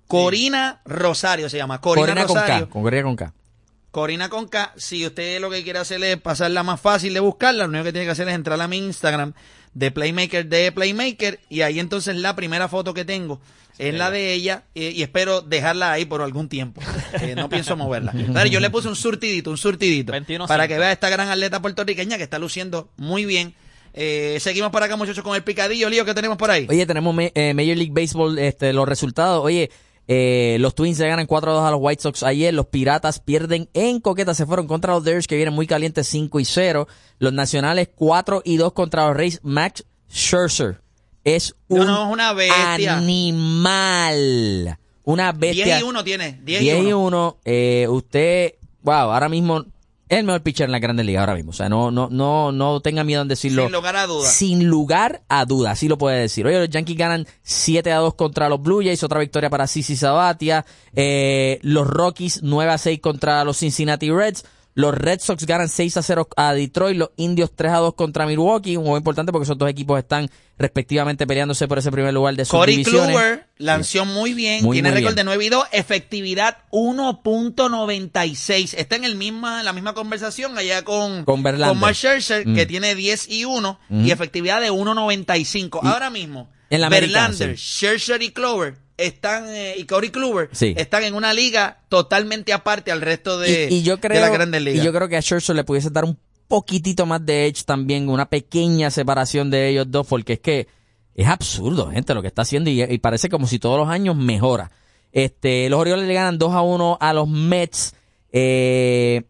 Corina 0.07 0.79
Rosario 0.85 1.49
se 1.49 1.57
llama. 1.57 1.81
Corina, 1.81 2.07
Corina 2.07 2.25
con 2.25 2.35
Rosario. 2.37 2.65
K. 2.67 2.71
Con 2.71 2.81
Corina 2.83 3.03
con 3.03 3.15
K. 3.17 3.33
Corina 3.91 4.29
con 4.29 4.47
K, 4.47 4.73
si 4.77 5.05
usted 5.05 5.41
lo 5.41 5.49
que 5.49 5.63
quiere 5.63 5.79
hacer 5.79 6.03
es 6.03 6.17
pasarla 6.17 6.61
más 6.63 6.79
fácil 6.79 7.13
de 7.13 7.19
buscarla, 7.19 7.63
lo 7.63 7.69
único 7.69 7.85
que 7.85 7.91
tiene 7.91 8.05
que 8.05 8.11
hacer 8.11 8.27
es 8.29 8.35
entrar 8.35 8.61
a 8.61 8.67
mi 8.67 8.77
Instagram 8.77 9.33
de 9.73 9.91
Playmaker 9.91 10.45
de 10.47 10.71
Playmaker 10.71 11.39
y 11.49 11.61
ahí 11.61 11.79
entonces 11.79 12.15
la 12.15 12.35
primera 12.35 12.67
foto 12.67 12.93
que 12.93 13.05
tengo 13.05 13.39
es 13.79 13.93
la 13.93 14.11
de 14.11 14.33
ella 14.33 14.63
y 14.73 15.01
espero 15.01 15.39
dejarla 15.41 15.93
ahí 15.93 16.03
por 16.05 16.21
algún 16.21 16.49
tiempo. 16.49 16.81
Eh, 17.21 17.33
no 17.35 17.47
pienso 17.49 17.77
moverla. 17.77 18.11
Pero 18.13 18.45
yo 18.47 18.59
le 18.59 18.69
puse 18.69 18.89
un 18.89 18.95
surtidito, 18.97 19.49
un 19.51 19.57
surtidito 19.57 20.11
21.5. 20.13 20.47
para 20.47 20.67
que 20.67 20.77
vea 20.77 20.91
esta 20.91 21.09
gran 21.09 21.29
atleta 21.29 21.61
puertorriqueña 21.61 22.17
que 22.17 22.23
está 22.23 22.37
luciendo 22.39 22.89
muy 22.97 23.23
bien. 23.25 23.55
Eh, 23.93 24.37
seguimos 24.41 24.71
para 24.71 24.85
acá 24.85 24.97
muchachos 24.97 25.23
con 25.23 25.33
el 25.35 25.43
picadillo, 25.43 25.89
lío 25.89 26.03
que 26.05 26.13
tenemos 26.13 26.37
por 26.37 26.51
ahí. 26.51 26.67
Oye, 26.69 26.85
tenemos 26.85 27.15
me- 27.15 27.31
eh, 27.33 27.53
Major 27.53 27.75
League 27.77 27.91
Baseball, 27.93 28.37
este, 28.37 28.71
los 28.73 28.87
resultados. 28.87 29.43
Oye, 29.43 29.71
eh, 30.11 30.57
los 30.59 30.73
Twins 30.73 30.97
se 30.97 31.07
ganan 31.07 31.27
4-2 31.27 31.67
a 31.67 31.69
los 31.69 31.79
White 31.83 32.01
Sox 32.01 32.23
ayer. 32.23 32.51
Los 32.51 32.65
Piratas 32.65 33.19
pierden 33.19 33.69
en 33.75 33.99
Coqueta. 34.01 34.33
Se 34.33 34.47
fueron 34.47 34.65
contra 34.65 34.93
los 34.93 35.03
Dodgers 35.03 35.27
que 35.27 35.35
vienen 35.35 35.53
muy 35.53 35.67
calientes 35.67 36.07
5 36.07 36.39
y 36.39 36.45
0. 36.45 36.87
Los 37.19 37.31
Nacionales 37.31 37.89
4 37.93 38.41
y 38.43 38.57
2 38.57 38.73
contra 38.73 39.07
los 39.07 39.15
Rays. 39.15 39.39
Max 39.43 39.85
Scherzer 40.11 40.81
es 41.23 41.55
No, 41.67 41.81
un 41.81 41.85
no, 41.87 42.05
es 42.07 42.13
una 42.13 42.33
bestia. 42.33 42.97
animal. 42.97 44.77
Una 45.03 45.31
bestia. 45.31 45.65
10 45.65 45.79
y 45.81 45.83
1 45.83 46.03
tiene, 46.03 46.39
10, 46.43 46.59
10 46.61 46.63
y 46.63 46.87
y 46.87 46.93
1. 46.93 46.97
1. 46.99 47.37
Eh, 47.45 47.87
usted, 47.89 48.53
wow, 48.81 48.93
ahora 49.11 49.29
mismo 49.29 49.63
es 50.09 50.17
el 50.17 50.25
mejor 50.25 50.41
pitcher 50.41 50.65
en 50.65 50.71
la 50.71 50.79
Grandes 50.79 51.05
Ligas 51.05 51.21
ahora 51.21 51.35
mismo. 51.35 51.51
O 51.51 51.53
sea, 51.53 51.69
no, 51.69 51.91
no, 51.91 52.09
no, 52.09 52.51
no 52.51 52.79
tenga 52.79 53.03
miedo 53.03 53.21
en 53.21 53.27
decirlo. 53.27 53.63
Sin 53.63 53.71
lugar 53.71 53.95
a 53.95 54.07
dudas. 54.07 54.33
Sin 54.33 54.67
lugar 54.67 55.21
a 55.29 55.45
dudas, 55.45 55.73
así 55.73 55.87
lo 55.87 55.99
puede 55.99 56.19
decir. 56.19 56.47
Oye, 56.47 56.57
los 56.59 56.69
Yankees 56.69 56.97
ganan 56.97 57.27
7 57.43 57.91
a 57.91 57.97
2 57.97 58.15
contra 58.15 58.49
los 58.49 58.59
Blue 58.59 58.81
Jays, 58.83 59.03
otra 59.03 59.19
victoria 59.19 59.51
para 59.51 59.67
Sisi 59.67 59.95
Sabatia. 59.95 60.65
Eh, 60.93 61.59
los 61.61 61.85
Rockies 61.85 62.39
9 62.41 62.71
a 62.71 62.77
6 62.79 62.99
contra 62.99 63.43
los 63.43 63.57
Cincinnati 63.59 64.09
Reds. 64.09 64.45
Los 64.79 64.95
Red 64.95 65.19
Sox 65.19 65.45
ganan 65.45 65.67
6 65.67 65.97
a 65.97 66.01
0 66.01 66.29
a 66.37 66.53
Detroit, 66.53 66.95
los 66.97 67.09
Indios 67.17 67.51
3 67.53 67.73
a 67.73 67.77
2 67.79 67.95
contra 67.95 68.25
Milwaukee, 68.25 68.77
un 68.77 68.83
juego 68.83 68.95
importante 68.97 69.33
porque 69.33 69.43
esos 69.43 69.57
dos 69.57 69.69
equipos 69.69 69.99
están 69.99 70.29
respectivamente 70.57 71.27
peleándose 71.27 71.67
por 71.67 71.79
ese 71.79 71.91
primer 71.91 72.13
lugar 72.13 72.35
de 72.37 72.45
sus 72.45 72.51
Corey 72.51 72.77
divisiones. 72.77 73.09
Kluber 73.09 73.47
lanzó 73.57 74.05
muy 74.05 74.33
bien, 74.33 74.63
Muy, 74.63 74.75
tiene 74.77 74.91
récord 74.91 75.15
de 75.15 75.25
9 75.25 75.45
y 75.45 75.49
2, 75.49 75.65
efectividad 75.73 76.59
1.96. 76.71 78.73
Está 78.77 78.95
en 78.95 79.03
el 79.03 79.15
misma, 79.15 79.63
la 79.63 79.73
misma 79.73 79.93
conversación 79.93 80.57
allá 80.57 80.83
con, 80.83 81.25
Con 81.25 81.43
Verlander. 81.43 81.75
Mark 81.77 81.95
Scherzer, 81.95 82.47
Mm. 82.47 82.55
que 82.55 82.65
tiene 82.65 82.95
10 82.95 83.29
y 83.29 83.43
1 83.43 83.79
y 83.89 84.11
efectividad 84.11 84.61
de 84.61 84.71
1.95. 84.71 85.81
Ahora 85.83 86.09
mismo, 86.09 86.49
En 86.69 86.79
la 86.81 86.89
Verlander, 86.89 87.57
sí. 87.57 87.63
Scherzer 87.63 88.21
y 88.21 88.31
Clover 88.31 88.75
están, 88.99 89.47
eh, 89.49 89.75
y 89.77 89.85
Corey 89.85 90.09
Kluber 90.09 90.49
Sí. 90.51 90.73
están 90.77 91.03
en 91.03 91.13
una 91.15 91.33
liga 91.33 91.81
totalmente 91.89 92.53
aparte 92.53 92.91
al 92.91 93.01
resto 93.01 93.39
de, 93.39 93.67
y, 93.69 93.75
y 93.75 93.83
yo 93.83 93.99
creo, 93.99 94.23
de 94.23 94.31
grandes 94.31 94.61
ligas. 94.61 94.81
Y 94.81 94.85
yo 94.85 94.93
creo 94.93 95.07
que 95.07 95.17
a 95.17 95.21
Scherzer 95.21 95.55
le 95.55 95.63
pudiese 95.63 95.89
dar 95.89 96.05
un 96.05 96.17
poquitito 96.47 97.05
más 97.05 97.25
de 97.25 97.45
edge 97.47 97.63
también, 97.65 98.09
una 98.09 98.29
pequeña 98.29 98.89
separación 98.91 99.49
de 99.51 99.69
ellos 99.69 99.85
dos, 99.89 100.07
porque 100.07 100.33
es 100.33 100.39
que 100.39 100.67
es 101.15 101.27
absurdo, 101.27 101.91
gente, 101.91 102.13
lo 102.13 102.21
que 102.21 102.27
está 102.29 102.43
haciendo 102.43 102.69
y, 102.69 102.81
y 102.81 102.97
parece 102.99 103.29
como 103.29 103.45
si 103.47 103.59
todos 103.59 103.77
los 103.77 103.89
años 103.89 104.15
mejora. 104.15 104.71
Este, 105.11 105.69
los 105.69 105.79
Orioles 105.79 106.07
le 106.07 106.13
ganan 106.13 106.37
2 106.37 106.53
a 106.53 106.61
1 106.61 106.97
a 107.01 107.13
los 107.13 107.27
Mets. 107.27 107.93
Eh, 108.31 109.23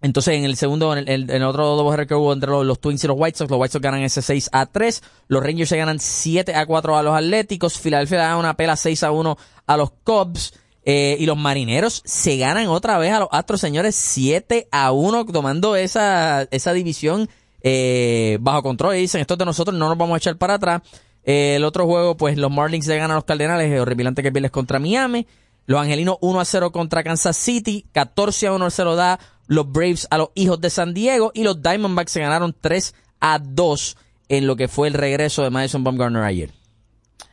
entonces, 0.00 0.34
en 0.34 0.44
el 0.44 0.56
segundo, 0.56 0.96
en 0.96 1.08
el, 1.08 1.28
en 1.28 1.30
el 1.30 1.42
otro 1.42 1.76
doble 1.76 2.06
que 2.06 2.14
hubo 2.14 2.32
entre 2.32 2.50
los, 2.50 2.64
los 2.64 2.80
Twins 2.80 3.02
y 3.02 3.06
los 3.08 3.16
White 3.18 3.38
Sox, 3.38 3.50
los 3.50 3.60
White 3.60 3.72
Sox 3.72 3.82
ganan 3.82 4.02
ese 4.02 4.22
6 4.22 4.50
a 4.52 4.66
3. 4.66 5.02
Los 5.26 5.42
Rangers 5.42 5.68
se 5.68 5.76
ganan 5.76 5.98
7 5.98 6.54
a 6.54 6.66
4 6.66 6.96
a 6.96 7.02
los 7.02 7.14
Atléticos. 7.14 7.78
Filadelfia 7.78 8.18
da 8.18 8.36
una 8.36 8.54
pela 8.54 8.76
6 8.76 9.02
a 9.02 9.10
1 9.10 9.36
a 9.66 9.76
los 9.76 9.90
Cubs. 10.04 10.54
Eh, 10.84 11.16
y 11.20 11.26
los 11.26 11.36
Marineros 11.36 12.00
se 12.06 12.38
ganan 12.38 12.68
otra 12.68 12.96
vez 12.96 13.12
a 13.12 13.18
los 13.20 13.28
Astros, 13.30 13.60
señores, 13.60 13.94
7 13.94 14.68
a 14.70 14.92
1, 14.92 15.26
tomando 15.26 15.76
esa, 15.76 16.42
esa 16.50 16.72
división 16.72 17.28
eh, 17.62 18.38
bajo 18.40 18.62
control. 18.62 18.96
Y 18.96 19.00
dicen, 19.00 19.20
esto 19.20 19.34
es 19.34 19.38
de 19.38 19.44
nosotros, 19.44 19.76
no 19.76 19.88
nos 19.88 19.98
vamos 19.98 20.14
a 20.14 20.18
echar 20.18 20.36
para 20.36 20.54
atrás. 20.54 20.82
Eh, 21.24 21.56
el 21.56 21.64
otro 21.64 21.86
juego, 21.86 22.16
pues 22.16 22.38
los 22.38 22.50
Marlins 22.50 22.86
le 22.86 22.96
ganan 22.96 23.10
a 23.10 23.14
los 23.16 23.24
Cardenales, 23.24 23.70
eh, 23.70 23.80
horripilante 23.80 24.22
que 24.22 24.32
pierdes 24.32 24.50
contra 24.50 24.78
Miami. 24.78 25.26
Los 25.66 25.82
Angelinos 25.82 26.16
1 26.22 26.40
a 26.40 26.44
0 26.46 26.72
contra 26.72 27.04
Kansas 27.04 27.36
City, 27.36 27.84
14 27.92 28.46
a 28.46 28.52
1 28.54 28.70
se 28.70 28.84
lo 28.84 28.96
da 28.96 29.20
los 29.48 29.70
Braves 29.72 30.06
a 30.10 30.18
los 30.18 30.28
Hijos 30.34 30.60
de 30.60 30.70
San 30.70 30.94
Diego 30.94 31.32
y 31.34 31.42
los 31.42 31.60
Diamondbacks 31.60 32.12
se 32.12 32.20
ganaron 32.20 32.54
3 32.58 32.94
a 33.20 33.40
2 33.40 33.96
en 34.28 34.46
lo 34.46 34.56
que 34.56 34.68
fue 34.68 34.88
el 34.88 34.94
regreso 34.94 35.42
de 35.42 35.50
Madison 35.50 35.82
Bumgarner 35.82 36.22
ayer. 36.22 36.52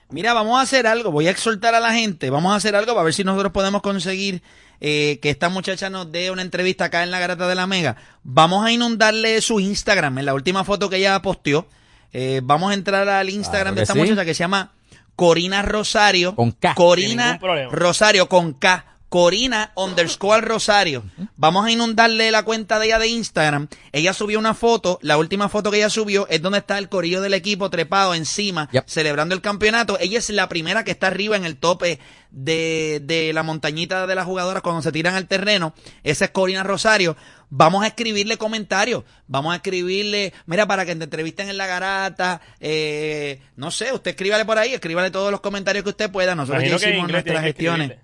Mira, 0.09 0.33
vamos 0.33 0.57
a 0.57 0.61
hacer 0.61 0.87
algo, 0.87 1.11
voy 1.11 1.27
a 1.27 1.31
exhortar 1.31 1.75
a 1.75 1.79
la 1.79 1.93
gente, 1.93 2.29
vamos 2.29 2.53
a 2.53 2.55
hacer 2.55 2.75
algo 2.75 2.93
para 2.93 3.03
ver 3.03 3.13
si 3.13 3.23
nosotros 3.23 3.51
podemos 3.51 3.81
conseguir 3.81 4.41
eh, 4.79 5.19
que 5.21 5.29
esta 5.29 5.49
muchacha 5.49 5.89
nos 5.89 6.11
dé 6.11 6.31
una 6.31 6.41
entrevista 6.41 6.85
acá 6.85 7.03
en 7.03 7.11
la 7.11 7.19
Garata 7.19 7.47
de 7.47 7.55
la 7.55 7.67
Mega. 7.67 7.97
Vamos 8.23 8.65
a 8.65 8.71
inundarle 8.71 9.41
su 9.41 9.59
Instagram 9.59 10.19
en 10.19 10.25
la 10.25 10.33
última 10.33 10.63
foto 10.63 10.89
que 10.89 10.97
ella 10.97 11.21
posteó. 11.21 11.67
Eh, 12.13 12.41
vamos 12.43 12.71
a 12.71 12.75
entrar 12.75 13.09
al 13.09 13.29
Instagram 13.29 13.73
Claro 13.73 13.75
de 13.75 13.81
esta 13.81 13.93
sí. 13.93 13.99
muchacha 13.99 14.23
que 14.23 14.33
se 14.33 14.39
llama 14.39 14.73
Corina 15.15 15.63
Rosario. 15.63 16.35
Con 16.35 16.51
K. 16.51 16.75
Corina. 16.75 17.39
Rosario 17.71 18.29
con 18.29 18.53
K. 18.53 18.85
Corina 19.09 19.71
underscore 19.75 20.41
Rosario. 20.41 21.03
Vamos 21.37 21.65
a 21.65 21.71
inundarle 21.71 22.31
la 22.31 22.43
cuenta 22.43 22.79
de 22.79 22.87
ella 22.87 22.99
de 22.99 23.07
Instagram. 23.07 23.67
Ella 23.91 24.13
subió 24.13 24.39
una 24.39 24.53
foto. 24.53 24.99
La 25.01 25.17
última 25.17 25.47
foto 25.47 25.71
que 25.71 25.77
ella 25.77 25.89
subió 25.89 26.27
es 26.29 26.41
donde 26.41 26.57
está 26.59 26.77
el 26.77 26.89
corillo 26.89 27.21
del 27.21 27.33
equipo 27.33 27.69
trepado 27.69 28.13
encima, 28.13 28.67
Yep. 28.71 28.87
celebrando 28.87 29.33
el 29.35 29.41
campeonato. 29.41 29.97
Ella 29.99 30.17
es 30.19 30.29
la 30.31 30.49
primera 30.49 30.83
que 30.83 30.91
está 30.91 31.07
arriba 31.07 31.37
en 31.37 31.45
el 31.45 31.55
tope 31.57 31.99
de, 32.31 32.99
de 33.03 33.31
la 33.31 33.43
montañita 33.43 34.05
de 34.07 34.15
las 34.15 34.25
jugadoras 34.25 34.61
cuando 34.61 34.81
se 34.81 34.91
tiran 34.91 35.15
al 35.15 35.27
terreno. 35.27 35.73
Esa 36.03 36.25
es 36.25 36.31
Corina 36.31 36.63
Rosario. 36.63 37.15
Vamos 37.49 37.83
a 37.83 37.87
escribirle 37.87 38.37
comentarios. 38.37 39.03
Vamos 39.27 39.53
a 39.53 39.57
escribirle, 39.57 40.33
mira, 40.45 40.65
para 40.65 40.85
que 40.85 40.95
te 40.95 41.03
entrevisten 41.05 41.47
en 41.47 41.57
la 41.57 41.67
garata. 41.67 42.41
Eh, 42.59 43.39
no 43.55 43.71
sé, 43.71 43.93
usted 43.93 44.11
escríbale 44.11 44.43
por 44.45 44.57
ahí, 44.57 44.73
escríbale 44.73 45.11
todos 45.11 45.31
los 45.31 45.39
comentarios 45.39 45.83
que 45.83 45.91
usted 45.91 46.11
pueda. 46.11 46.35
Nosotros 46.35 46.63
ya 46.63 46.75
hicimos 46.75 47.09
nuestras 47.09 47.43
gestiones. 47.43 47.97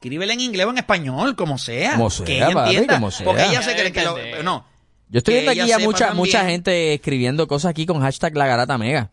Escríbele 0.00 0.32
en 0.34 0.40
inglés 0.40 0.66
o 0.66 0.70
en 0.70 0.78
español, 0.78 1.36
como 1.36 1.58
sea. 1.58 1.92
Como 1.96 2.10
sea, 2.10 2.24
que 2.26 2.36
ella 2.36 2.50
papi, 2.52 2.70
entienda. 2.70 2.94
como 2.94 3.10
sea. 3.10 3.24
Porque 3.24 3.44
ella 3.46 3.62
se 3.62 3.74
cree 3.74 3.92
que 3.92 4.02
lo, 4.04 4.42
no. 4.42 4.64
Yo 5.08 5.18
estoy 5.18 5.34
viendo 5.34 5.50
aquí 5.52 5.66
ya 5.66 5.78
mucha, 5.78 6.14
mucha 6.14 6.44
gente 6.44 6.94
escribiendo 6.94 7.46
cosas 7.46 7.70
aquí 7.70 7.86
con 7.86 8.00
hashtag 8.00 8.36
la 8.36 8.46
garata 8.46 8.76
mega. 8.78 9.10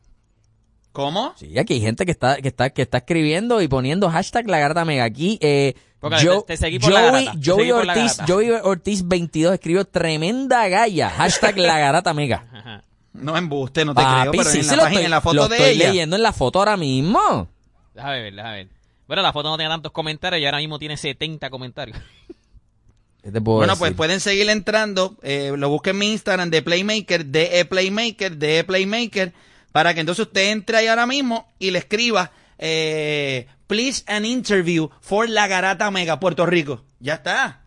¿Cómo? 0.91 1.33
Sí, 1.37 1.57
aquí 1.57 1.73
hay 1.75 1.81
gente 1.81 2.05
que 2.05 2.11
está, 2.11 2.37
que 2.37 2.47
está, 2.49 2.69
que 2.69 2.83
está 2.83 2.99
escribiendo 2.99 3.61
y 3.61 3.67
poniendo 3.67 4.09
hashtag 4.09 4.47
la 4.47 4.59
garata 4.59 4.85
mega. 4.85 5.03
Aquí, 5.05 5.39
eh, 5.41 5.73
Porque 5.99 6.17
Joe- 6.17 6.41
te- 6.41 6.53
te 6.53 6.57
seguí 6.57 6.77
por 6.79 6.91
la 6.91 6.99
Joey, 7.09 7.11
garata, 7.25 7.39
te 7.39 7.49
Joey 7.51 7.59
seguí 7.65 7.71
por 7.71 7.85
la 7.85 7.93
Ortiz, 7.93 8.17
garata. 8.17 8.33
Joey 8.33 8.49
Ortiz 8.63 9.07
22 9.07 9.53
escribió 9.53 9.85
tremenda 9.85 10.67
galla. 10.67 11.09
Hashtag 11.09 11.57
la 11.57 11.79
garata 11.79 12.13
mega. 12.13 12.81
No 13.13 13.37
embuste, 13.37 13.85
no 13.85 13.93
te 13.93 14.01
Papi, 14.01 14.21
creo, 14.21 14.31
pero 14.31 14.49
sí, 14.49 14.59
en 14.61 14.67
la 14.67 14.75
lo 14.75 14.81
página, 14.81 14.99
estoy- 15.01 15.05
en 15.05 15.11
la 15.11 15.21
foto 15.21 15.35
lo 15.35 15.47
de 15.47 15.55
estoy 15.57 15.71
ella. 15.75 15.87
leyendo 15.89 16.15
en 16.15 16.23
la 16.23 16.33
foto 16.33 16.57
ahora 16.57 16.77
mismo. 16.77 17.47
Déjame 17.93 18.21
ver, 18.23 18.33
déjame 18.33 18.55
ver. 18.55 18.67
Bueno, 19.07 19.21
la 19.21 19.33
foto 19.33 19.49
no 19.49 19.57
tenía 19.57 19.69
tantos 19.69 19.91
comentarios 19.91 20.41
y 20.41 20.45
ahora 20.45 20.59
mismo 20.59 20.79
tiene 20.79 20.97
70 20.97 21.49
comentarios. 21.49 21.97
¿Qué 23.23 23.31
te 23.31 23.39
puedo 23.39 23.59
Bueno, 23.59 23.77
pues 23.77 23.93
pueden 23.93 24.19
seguir 24.19 24.49
entrando. 24.49 25.17
eh, 25.21 25.53
lo 25.57 25.69
busquen 25.69 25.95
en 25.95 25.99
mi 25.99 26.11
Instagram 26.11 26.49
de 26.49 26.61
Playmaker, 26.61 27.25
de 27.25 27.59
E 27.59 27.65
Playmaker, 27.65 28.37
de 28.37 28.59
E 28.59 28.63
Playmaker, 28.65 29.33
para 29.71 29.93
que 29.93 30.01
entonces 30.01 30.27
usted 30.27 30.51
entre 30.51 30.77
ahí 30.77 30.87
ahora 30.87 31.05
mismo 31.05 31.51
y 31.57 31.71
le 31.71 31.79
escriba, 31.79 32.31
eh, 32.57 33.47
please 33.67 34.03
an 34.07 34.25
interview 34.25 34.89
for 34.99 35.29
La 35.29 35.47
Garata 35.47 35.89
Mega, 35.89 36.19
Puerto 36.19 36.45
Rico. 36.45 36.83
Ya 36.99 37.15
está. 37.15 37.61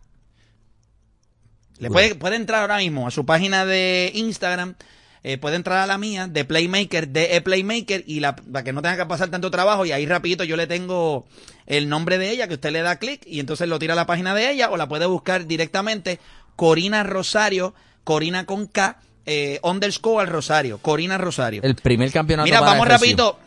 Le 1.79 1.89
puede, 1.89 2.15
puede 2.15 2.35
entrar 2.35 2.61
ahora 2.61 2.77
mismo 2.77 3.07
a 3.07 3.11
su 3.11 3.25
página 3.25 3.65
de 3.65 4.11
Instagram. 4.13 4.75
Eh, 5.23 5.37
puede 5.37 5.55
entrar 5.55 5.79
a 5.79 5.87
la 5.87 5.97
mía 5.97 6.27
de 6.27 6.45
Playmaker, 6.45 7.07
de 7.09 7.35
E 7.35 7.41
Playmaker, 7.41 8.03
y 8.07 8.19
la, 8.19 8.35
para 8.35 8.63
que 8.63 8.73
no 8.73 8.81
tenga 8.81 8.97
que 8.97 9.05
pasar 9.05 9.29
tanto 9.29 9.51
trabajo. 9.51 9.85
Y 9.85 9.91
ahí 9.91 10.05
rapidito 10.05 10.43
yo 10.43 10.55
le 10.55 10.67
tengo 10.67 11.25
el 11.65 11.89
nombre 11.89 12.17
de 12.17 12.31
ella, 12.31 12.47
que 12.47 12.55
usted 12.55 12.71
le 12.71 12.81
da 12.81 12.97
clic 12.97 13.21
y 13.25 13.39
entonces 13.39 13.67
lo 13.67 13.79
tira 13.79 13.93
a 13.93 13.95
la 13.95 14.05
página 14.05 14.33
de 14.33 14.51
ella, 14.51 14.69
o 14.69 14.77
la 14.77 14.87
puede 14.87 15.05
buscar 15.05 15.45
directamente 15.45 16.19
Corina 16.55 17.03
Rosario, 17.03 17.73
Corina 18.03 18.45
con 18.45 18.67
K, 18.67 18.99
eh, 19.25 19.59
underscore 19.63 20.21
al 20.21 20.27
Rosario, 20.27 20.77
Corina 20.77 21.17
Rosario. 21.17 21.61
El 21.63 21.75
primer 21.75 22.11
campeonato 22.11 22.45
Mira, 22.45 22.59
para 22.59 22.71
vamos 22.71 22.87
rapidito. 22.87 23.39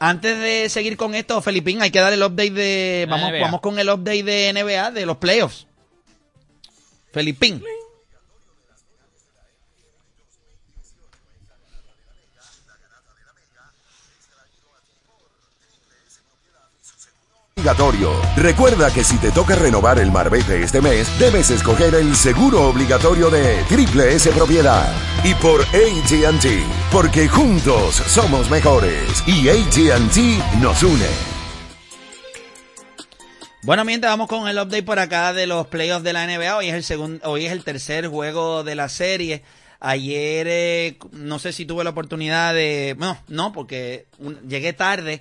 Antes 0.00 0.38
de 0.38 0.68
seguir 0.68 0.96
con 0.96 1.16
esto, 1.16 1.42
Felipín, 1.42 1.82
hay 1.82 1.90
que 1.90 1.98
dar 1.98 2.12
el 2.12 2.22
update 2.22 2.52
de. 2.52 3.06
Vamos, 3.10 3.32
NBA. 3.32 3.40
vamos 3.40 3.60
con 3.60 3.80
el 3.80 3.88
update 3.88 4.22
de 4.22 4.52
NBA, 4.52 4.92
de 4.92 5.06
los 5.06 5.16
playoffs. 5.16 5.66
Felipín. 7.12 7.60
Recuerda 18.36 18.90
que 18.90 19.04
si 19.04 19.18
te 19.18 19.30
toca 19.30 19.54
renovar 19.54 19.98
el 19.98 20.10
Marbete 20.10 20.62
este 20.62 20.80
mes, 20.80 21.06
debes 21.18 21.50
escoger 21.50 21.94
el 21.94 22.16
seguro 22.16 22.62
obligatorio 22.62 23.28
de 23.28 23.62
Triple 23.68 24.14
S 24.14 24.30
Propiedad. 24.30 24.90
Y 25.22 25.34
por 25.34 25.60
ATT, 25.60 26.46
porque 26.90 27.28
juntos 27.28 27.96
somos 27.96 28.48
mejores. 28.48 29.22
Y 29.26 29.50
ATT 29.50 30.60
nos 30.62 30.82
une. 30.82 31.08
Bueno, 33.62 33.84
mientras 33.84 34.12
vamos 34.12 34.28
con 34.28 34.48
el 34.48 34.56
update 34.56 34.82
por 34.82 34.98
acá 34.98 35.34
de 35.34 35.46
los 35.46 35.66
playoffs 35.66 36.04
de 36.04 36.14
la 36.14 36.26
NBA. 36.26 36.56
Hoy 36.56 36.68
es 36.68 36.74
el 36.74 36.84
segundo, 36.84 37.28
hoy 37.28 37.44
es 37.44 37.52
el 37.52 37.64
tercer 37.64 38.08
juego 38.08 38.64
de 38.64 38.76
la 38.76 38.88
serie. 38.88 39.42
Ayer 39.78 40.46
eh, 40.48 40.98
no 41.12 41.38
sé 41.38 41.52
si 41.52 41.66
tuve 41.66 41.84
la 41.84 41.90
oportunidad 41.90 42.54
de, 42.54 42.96
no, 42.98 43.18
no, 43.28 43.52
porque 43.52 44.06
llegué 44.48 44.72
tarde. 44.72 45.20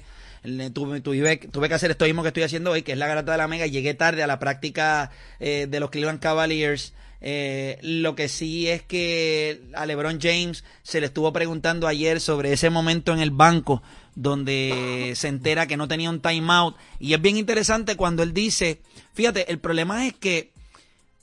Tuve, 0.73 1.39
que 1.39 1.73
hacer 1.73 1.91
esto 1.91 2.05
mismo 2.05 2.21
que 2.21 2.29
estoy 2.29 2.43
haciendo 2.43 2.71
hoy, 2.71 2.81
que 2.81 2.93
es 2.93 2.97
la 2.97 3.07
garata 3.07 3.33
de 3.33 3.37
la 3.37 3.47
mega. 3.47 3.65
Llegué 3.65 3.93
tarde 3.93 4.23
a 4.23 4.27
la 4.27 4.39
práctica 4.39 5.11
eh, 5.39 5.67
de 5.69 5.79
los 5.79 5.89
Cleveland 5.89 6.19
Cavaliers. 6.19 6.93
Eh, 7.19 7.79
lo 7.81 8.15
que 8.15 8.29
sí 8.29 8.67
es 8.69 8.83
que 8.83 9.61
a 9.73 9.85
LeBron 9.85 10.19
James 10.21 10.63
se 10.83 10.99
le 11.01 11.07
estuvo 11.07 11.33
preguntando 11.33 11.87
ayer 11.87 12.21
sobre 12.21 12.53
ese 12.53 12.69
momento 12.69 13.11
en 13.11 13.19
el 13.19 13.31
banco 13.31 13.81
donde 14.15 15.13
se 15.15 15.27
entera 15.27 15.67
que 15.67 15.77
no 15.77 15.87
tenía 15.87 16.09
un 16.09 16.21
timeout. 16.21 16.75
Y 16.99 17.13
es 17.13 17.21
bien 17.21 17.37
interesante 17.37 17.95
cuando 17.95 18.23
él 18.23 18.33
dice, 18.33 18.81
fíjate, 19.13 19.51
el 19.51 19.59
problema 19.59 20.07
es 20.07 20.13
que 20.13 20.53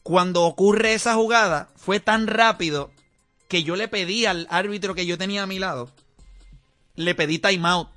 cuando 0.02 0.44
ocurre 0.44 0.94
esa 0.94 1.14
jugada 1.14 1.70
fue 1.76 1.98
tan 1.98 2.26
rápido 2.26 2.92
que 3.48 3.62
yo 3.62 3.74
le 3.74 3.88
pedí 3.88 4.26
al 4.26 4.46
árbitro 4.50 4.94
que 4.94 5.06
yo 5.06 5.16
tenía 5.16 5.42
a 5.42 5.46
mi 5.46 5.58
lado, 5.58 5.90
le 6.94 7.14
pedí 7.14 7.38
timeout, 7.38 7.88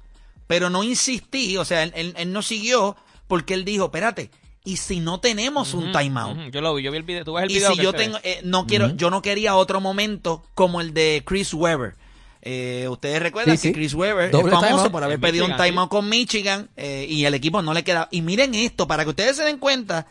pero 0.48 0.70
no 0.70 0.84
insistí, 0.84 1.58
o 1.58 1.66
sea, 1.66 1.84
él, 1.84 1.92
él- 1.96 2.14
él 2.18 2.32
no 2.34 2.42
siguió 2.42 2.96
porque 3.28 3.54
él 3.54 3.66
dijo, 3.66 3.86
espérate, 3.86 4.32
¿y 4.64 4.78
si 4.78 5.00
no 5.00 5.20
tenemos 5.20 5.74
un 5.74 5.92
timeout? 5.92 6.52
Yo 6.52 6.62
lo 6.62 6.74
vi, 6.76 6.84
yo 6.84 6.92
vi 6.92 6.98
el 6.98 7.04
video. 7.04 7.24
¿Tú 7.26 7.34
ves 7.34 7.44
el 7.46 7.52
Y 7.52 7.56
video? 7.56 7.72
si 7.72 7.78
que 7.78 7.84
yo 7.84 7.94
tengo, 7.94 8.18
eh, 8.24 8.40
no 8.44 8.66
quiero, 8.68 8.96
yo 8.96 9.10
no 9.10 9.22
quería 9.22 9.56
otro 9.56 9.80
momento 9.82 10.44
como 10.56 10.82
el 10.82 10.94
de 10.94 11.24
Chris 11.26 11.54
Webber. 11.54 11.96
Eh, 12.42 12.88
ustedes 12.90 13.22
recuerdan 13.22 13.58
Sí, 13.58 13.70
que. 13.70 13.74
Chris 13.74 13.94
Webber 13.94 14.32
Doble 14.32 14.54
es 14.54 14.60
famoso 14.62 14.90
por 14.92 15.04
haber 15.04 15.20
pedido 15.20 15.46
un 15.46 15.58
timeout 15.58 15.90
con 15.90 16.08
Michigan 16.08 16.70
eh, 16.78 17.06
y 17.10 17.26
el 17.26 17.34
equipo 17.34 17.62
no 17.62 17.74
le 17.74 17.84
queda. 17.84 18.08
Y 18.12 18.22
miren 18.22 18.56
esto, 18.56 18.88
para 18.88 19.04
que 19.04 19.10
ustedes 19.10 19.36
se 19.36 19.44
den 19.44 19.58
cuenta, 19.58 20.08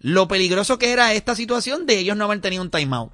lo 0.00 0.28
peligroso 0.28 0.78
que 0.78 0.90
era 0.92 1.14
esta 1.14 1.34
situación 1.34 1.86
de 1.86 1.98
ellos 1.98 2.16
no 2.16 2.24
haber 2.24 2.40
tenido 2.40 2.62
un 2.62 2.70
timeout. 2.70 3.10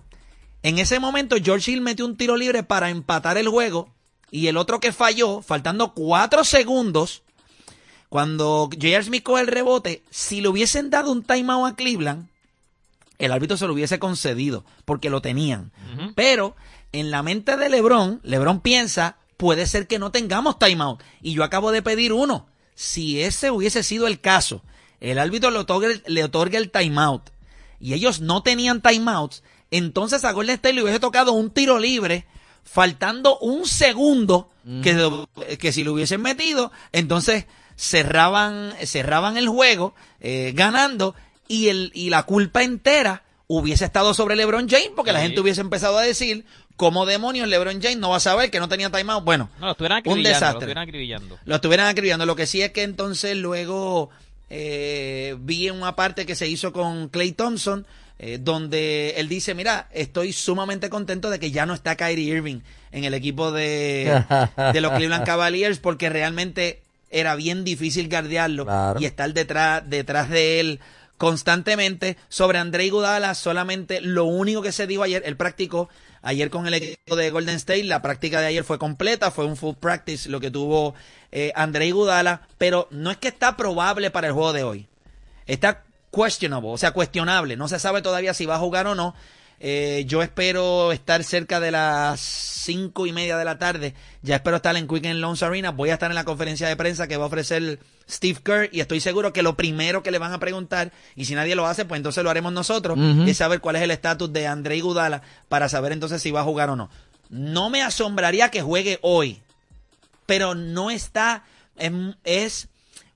En 0.63 0.79
ese 0.79 0.99
momento, 0.99 1.37
George 1.43 1.71
Hill 1.71 1.81
metió 1.83 2.05
un 2.05 2.17
tiro 2.17 2.37
libre 2.37 2.63
para 2.65 2.91
empatar 2.91 3.39
el 3.39 3.49
juego 3.49 3.89
y 4.31 4.47
el 4.47 4.57
otro 4.57 4.81
que 4.81 4.93
falló, 4.93 5.43
faltando 5.43 5.93
cuatro 5.95 6.45
segundos, 6.45 7.23
cuando 8.09 8.69
J.R. 8.73 9.05
Smith 9.05 9.23
coge 9.23 9.43
el 9.43 9.47
rebote, 9.47 10.03
si 10.11 10.41
le 10.41 10.49
hubiesen 10.49 10.91
dado 10.91 11.13
un 11.13 11.23
timeout 11.23 11.73
a 11.73 11.77
Cleveland, 11.77 12.29
el 13.19 13.33
árbitro 13.33 13.57
se 13.57 13.67
lo 13.67 13.75
hubiese 13.75 13.99
concedido, 13.99 14.65
porque 14.85 15.11
lo 15.11 15.21
tenían. 15.21 15.73
Pero 16.15 16.57
en 16.93 17.11
la 17.11 17.23
mente 17.23 17.57
de 17.57 17.69
LeBron, 17.69 18.21
LeBron 18.23 18.61
piensa, 18.61 19.19
puede 19.37 19.67
ser 19.67 19.87
que 19.87 19.99
no 19.99 20.11
tengamos 20.11 20.59
timeout. 20.59 21.03
Y 21.21 21.35
yo 21.35 21.45
acabo 21.45 21.71
de 21.71 21.83
pedir 21.83 22.13
uno. 22.13 22.47
Si 22.75 23.21
ese 23.21 23.51
hubiese 23.51 23.83
sido 23.83 24.07
el 24.07 24.21
caso, 24.21 24.63
el 25.01 25.19
árbitro 25.19 25.51
le 25.51 25.59
otorga, 25.59 25.89
le 26.07 26.25
otorga 26.25 26.59
el 26.59 26.71
timeout 26.71 27.31
y 27.81 27.95
ellos 27.95 28.21
no 28.21 28.43
tenían 28.43 28.83
timeouts, 28.83 29.43
entonces 29.71 30.25
a 30.25 30.33
Golden 30.33 30.57
State 30.57 30.75
le 30.75 30.83
hubiese 30.83 31.01
tocado 31.01 31.33
un 31.33 31.51
tiro 31.51 31.79
libre 31.79 32.27
faltando 32.65 33.39
un 33.39 33.67
segundo 33.67 34.51
que, 34.83 35.27
que 35.59 35.73
si 35.73 35.83
lo 35.85 35.93
hubiesen 35.95 36.21
metido, 36.23 36.71
entonces 36.93 37.47
cerraban, 37.77 38.73
cerraban 38.85 39.37
el 39.37 39.49
juego 39.49 39.95
eh, 40.21 40.53
ganando 40.55 41.15
y, 41.49 41.69
el, 41.69 41.91
y 41.95 42.11
la 42.11 42.23
culpa 42.25 42.63
entera 42.63 43.25
hubiese 43.49 43.85
estado 43.85 44.15
sobre 44.15 44.37
LeBron 44.37 44.69
James 44.69 44.91
porque 44.95 45.13
la 45.13 45.21
gente 45.23 45.41
hubiese 45.41 45.61
empezado 45.61 45.99
a 45.99 46.03
decir 46.03 46.45
cómo 46.77 47.05
demonios 47.05 47.49
LeBron 47.49 47.81
James 47.83 47.99
no 47.99 48.11
va 48.11 48.17
a 48.17 48.21
saber 48.21 48.51
que 48.51 48.61
no 48.61 48.69
tenía 48.69 48.91
timeout. 48.91 49.25
Bueno, 49.25 49.51
No, 49.59 49.67
lo 49.67 49.73
estuvieran 49.73 49.97
un 49.97 50.01
acribillando, 50.01 50.29
lo 50.29 50.35
desastre. 50.35 50.59
estuvieran 50.59 50.89
acribillando. 50.89 51.39
Lo 51.45 51.55
estuvieran 51.57 51.87
acribillando. 51.89 52.27
Lo 52.27 52.37
que 52.37 52.47
sí 52.47 52.63
es 52.63 52.71
que 52.71 52.85
entonces 52.85 53.37
luego 53.37 54.11
eh, 54.51 55.37
vi 55.41 55.69
en 55.69 55.77
una 55.77 55.97
parte 55.97 56.27
que 56.27 56.35
se 56.37 56.47
hizo 56.49 56.73
con 56.73 57.09
Clay 57.09 57.33
Thompson, 57.33 57.87
eh, 58.23 58.37
donde 58.39 59.15
él 59.17 59.29
dice, 59.31 59.55
mira, 59.55 59.89
estoy 59.93 60.35
sumamente 60.35 60.91
contento 60.91 61.31
de 61.31 61.39
que 61.39 61.51
ya 61.51 61.65
no 61.65 61.73
está 61.73 61.97
Kyrie 61.97 62.35
Irving 62.37 62.61
en 62.93 63.05
el 63.05 63.15
equipo 63.15 63.51
de, 63.51 64.23
de 64.75 64.81
los 64.83 64.93
Cleveland 64.93 65.25
Cavaliers, 65.25 65.79
porque 65.79 66.11
realmente 66.11 66.83
era 67.11 67.35
bien 67.35 67.65
difícil 67.65 68.11
guardiarlo 68.11 68.67
Claro. 68.67 69.01
y 69.01 69.07
estar 69.07 69.33
detrás, 69.33 69.83
detrás 69.89 70.29
de 70.29 70.61
él 70.61 70.81
constantemente. 71.17 72.19
Sobre 72.29 72.59
André 72.59 72.85
Iguodala, 72.87 73.35
solamente 73.35 74.01
lo 74.03 74.25
único 74.27 74.61
que 74.61 74.73
se 74.73 74.87
dijo 74.87 75.03
ayer, 75.03 75.23
él 75.25 75.37
practicó 75.37 75.89
ayer 76.23 76.51
con 76.51 76.67
el 76.67 76.75
equipo 76.75 77.17
de 77.17 77.31
Golden 77.31 77.57
State, 77.57 77.85
la 77.85 78.03
práctica 78.03 78.41
de 78.43 78.49
ayer 78.49 78.65
fue 78.65 78.79
completa, 78.79 79.31
fue 79.31 79.47
un 79.47 79.57
full 79.57 79.77
practice 79.81 80.29
lo 80.29 80.41
que 80.41 80.51
tuvo 80.51 80.95
eh, 81.33 81.53
André 81.55 81.87
Iguodala, 81.87 82.43
pero 82.59 82.87
no 82.91 83.11
es 83.11 83.17
que 83.17 83.29
está 83.29 83.57
probable 83.57 84.11
para 84.11 84.27
el 84.27 84.35
juego 84.35 84.53
de 84.53 84.63
hoy. 84.63 84.87
Está 85.47 85.85
questionable, 86.13 86.71
o 86.71 86.79
sea, 86.79 86.93
cuestionable. 86.93 87.57
No 87.57 87.69
se 87.69 87.79
sabe 87.79 88.03
todavía 88.03 88.35
si 88.35 88.47
va 88.47 88.57
a 88.57 88.59
jugar 88.59 88.87
o 88.87 88.95
no. 88.95 89.15
Eh, 89.63 90.05
yo 90.07 90.23
espero 90.23 90.91
estar 90.91 91.23
cerca 91.23 91.61
de 91.61 91.71
las 91.71 92.19
cinco 92.19 93.07
y 93.07 93.13
media 93.13 93.37
de 93.37 93.45
la 93.45 93.59
tarde. 93.59 93.95
Ya 94.23 94.37
espero 94.37 94.57
estar 94.57 94.75
en 94.77 94.89
Quicken 94.89 95.21
Loans 95.21 95.43
Arena. 95.43 95.71
Voy 95.71 95.91
a 95.91 95.95
estar 95.95 96.11
en 96.11 96.15
la 96.15 96.25
conferencia 96.25 96.67
de 96.67 96.77
prensa 96.77 97.07
que 97.09 97.19
va 97.19 97.25
a 97.25 97.27
ofrecer 97.27 97.79
Steve 98.09 98.41
Kerr 98.43 98.71
y 98.73 98.81
estoy 98.81 99.01
seguro 99.01 99.35
que 99.35 99.43
lo 99.43 99.57
primero 99.57 100.03
que 100.03 100.11
le 100.11 100.19
van 100.19 100.33
a 100.33 100.39
preguntar, 100.41 100.93
y 101.15 101.27
si 101.27 101.35
nadie 101.35 101.55
lo 101.55 101.67
hace, 101.67 101.85
pues 101.85 101.99
entonces 101.99 102.25
lo 102.25 102.31
haremos 102.31 102.53
nosotros, 102.55 102.99
es 103.29 103.37
saber 103.37 103.61
cuál 103.61 103.77
es 103.77 103.83
el 103.83 103.91
estatus 103.91 104.33
de 104.33 104.47
André 104.47 104.79
Iguodala 104.79 105.21
para 105.51 105.69
saber 105.69 105.93
entonces 105.93 106.23
si 106.23 106.31
va 106.31 106.41
a 106.41 106.45
jugar 106.45 106.71
o 106.71 106.77
no. 106.77 106.89
No 107.29 107.69
me 107.71 107.83
asombraría 107.83 108.51
que 108.51 108.63
juegue 108.63 108.99
hoy, 109.03 109.43
pero 110.27 110.55
no 110.55 110.91
está, 110.91 111.45
em- 111.77 112.15
es 112.25 112.69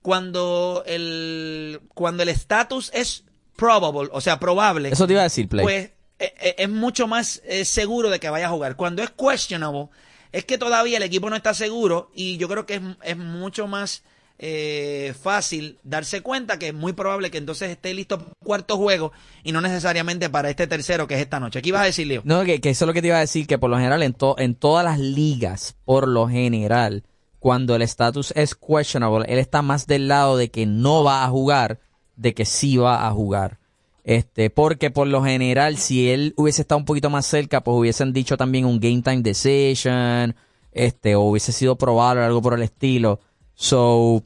cuando 0.05 0.83
el 0.87 1.81
cuando 1.95 2.23
el 2.25 2.29
estatus 2.29 2.91
es 2.93 3.25
probable, 3.57 4.11
o 4.13 4.21
sea, 4.21 4.39
probable. 4.39 4.91
Eso 4.91 5.07
te 5.07 5.15
iba 5.15 5.23
a 5.23 5.31
decir, 5.31 5.49
Play. 5.49 5.65
Pues 5.65 5.85
eh, 6.19 6.35
eh, 6.43 6.55
es 6.59 6.69
mucho 6.69 7.07
más 7.09 7.41
eh, 7.47 7.65
seguro 7.65 8.11
de 8.11 8.21
que 8.21 8.29
vaya 8.29 8.49
a 8.49 8.51
jugar. 8.51 8.77
Cuando 8.77 9.03
es 9.03 9.09
questionable, 9.11 9.89
es 10.31 10.45
que 10.45 10.59
todavía 10.59 10.99
el 10.99 11.05
equipo 11.05 11.31
no 11.31 11.37
está 11.37 11.55
seguro 11.55 12.11
y 12.15 12.37
yo 12.37 12.49
creo 12.51 12.67
que 12.67 12.75
es, 12.75 12.83
es 13.03 13.17
mucho 13.17 13.67
más 13.67 14.03
eh, 14.39 15.15
fácil 15.23 15.79
darse 15.85 16.21
cuenta 16.21 16.59
que 16.59 16.69
es 16.69 16.75
muy 16.75 16.93
probable 16.93 17.31
que 17.31 17.39
entonces 17.39 17.71
esté 17.71 17.95
listo 17.95 18.19
para 18.19 18.29
el 18.31 18.37
cuarto 18.47 18.77
juego 18.77 19.11
y 19.43 19.53
no 19.53 19.63
necesariamente 19.63 20.29
para 20.29 20.51
este 20.51 20.67
tercero 20.67 21.07
que 21.09 21.15
es 21.15 21.21
esta 21.23 21.41
noche. 21.41 21.63
¿Qué 21.63 21.71
ibas 21.71 21.81
a 21.81 21.87
decir, 21.87 22.07
Leo? 22.09 22.21
No, 22.27 22.45
que, 22.45 22.61
que 22.61 22.69
eso 22.69 22.85
es 22.85 22.87
lo 22.89 22.93
que 22.93 23.01
te 23.01 23.09
iba 23.09 23.17
a 23.17 23.21
decir, 23.21 23.47
que 23.47 23.57
por 23.57 23.71
lo 23.71 23.77
general 23.79 24.03
en, 24.03 24.13
to- 24.13 24.37
en 24.39 24.55
todas 24.55 24.85
las 24.85 24.99
ligas, 24.99 25.77
por 25.87 26.07
lo 26.09 26.29
general, 26.29 27.05
cuando 27.45 27.77
el 27.77 27.83
estatus 27.83 28.33
es 28.37 28.55
questionable, 28.55 29.31
él 29.31 29.39
está 29.39 29.61
más 29.61 29.87
del 29.87 30.09
lado 30.09 30.39
de 30.39 30.49
que 30.49 30.65
no 30.65 31.05
va 31.05 31.25
a 31.25 31.29
jugar, 31.29 31.79
de 32.17 32.33
que 32.33 32.47
sí 32.47 32.79
va 32.79 33.07
a 33.07 33.11
jugar. 33.11 33.59
Este, 34.03 34.49
porque 34.49 34.91
por 34.91 35.09
lo 35.09 35.23
general, 35.23 35.77
si 35.77 36.09
él 36.09 36.33
hubiese 36.39 36.63
estado 36.63 36.79
un 36.79 36.87
poquito 36.87 37.11
más 37.11 37.27
cerca, 37.27 37.61
pues 37.61 37.77
hubiesen 37.77 38.15
dicho 38.15 38.39
también 38.39 38.65
un 38.65 38.81
game 38.81 39.03
time 39.03 39.21
decision, 39.21 40.35
este, 40.73 41.17
o 41.17 41.21
hubiese 41.21 41.53
sido 41.53 41.77
probable 41.77 42.23
o 42.23 42.25
algo 42.25 42.41
por 42.41 42.55
el 42.55 42.63
estilo. 42.63 43.21
So, 43.55 44.23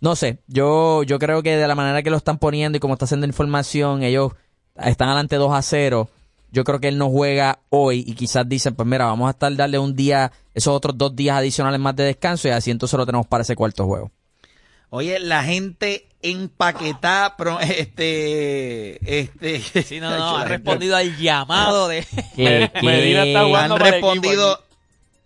no 0.00 0.14
sé, 0.14 0.38
yo, 0.46 1.02
yo 1.02 1.18
creo 1.18 1.42
que 1.42 1.56
de 1.56 1.66
la 1.66 1.74
manera 1.74 2.04
que 2.04 2.10
lo 2.10 2.18
están 2.18 2.38
poniendo 2.38 2.76
y 2.76 2.80
como 2.80 2.94
está 2.94 3.06
haciendo 3.06 3.26
información, 3.26 4.04
ellos 4.04 4.34
están 4.76 5.08
adelante 5.08 5.34
2 5.34 5.52
a 5.52 5.62
0. 5.62 6.08
Yo 6.52 6.64
creo 6.64 6.80
que 6.80 6.88
él 6.88 6.98
no 6.98 7.08
juega 7.10 7.60
hoy 7.68 8.04
y 8.06 8.14
quizás 8.14 8.48
dicen, 8.48 8.74
pues 8.74 8.86
mira, 8.88 9.04
vamos 9.06 9.28
a 9.28 9.30
estar 9.30 9.54
darle 9.54 9.78
un 9.78 9.94
día, 9.94 10.32
esos 10.54 10.74
otros 10.74 10.98
dos 10.98 11.14
días 11.14 11.36
adicionales 11.36 11.78
más 11.80 11.94
de 11.96 12.04
descanso 12.04 12.48
y 12.48 12.50
así 12.50 12.70
entonces 12.70 12.96
lo 12.98 13.06
tenemos 13.06 13.26
para 13.26 13.42
ese 13.42 13.54
cuarto 13.54 13.86
juego. 13.86 14.10
Oye, 14.90 15.20
la 15.20 15.44
gente 15.44 16.08
empaquetada, 16.20 17.36
pro- 17.36 17.60
este, 17.60 19.20
este, 19.20 19.60
Sí, 19.84 20.00
no, 20.00 20.10
no, 20.10 20.36
ha 20.38 20.44
respondido 20.44 20.96
al 20.96 21.16
llamado 21.16 21.88
de... 21.88 22.04
¿Qué, 22.36 22.70
Medina 22.82 23.24
está 23.24 23.44
jugando 23.44 23.76
han 23.76 23.80
respondido 23.80 24.60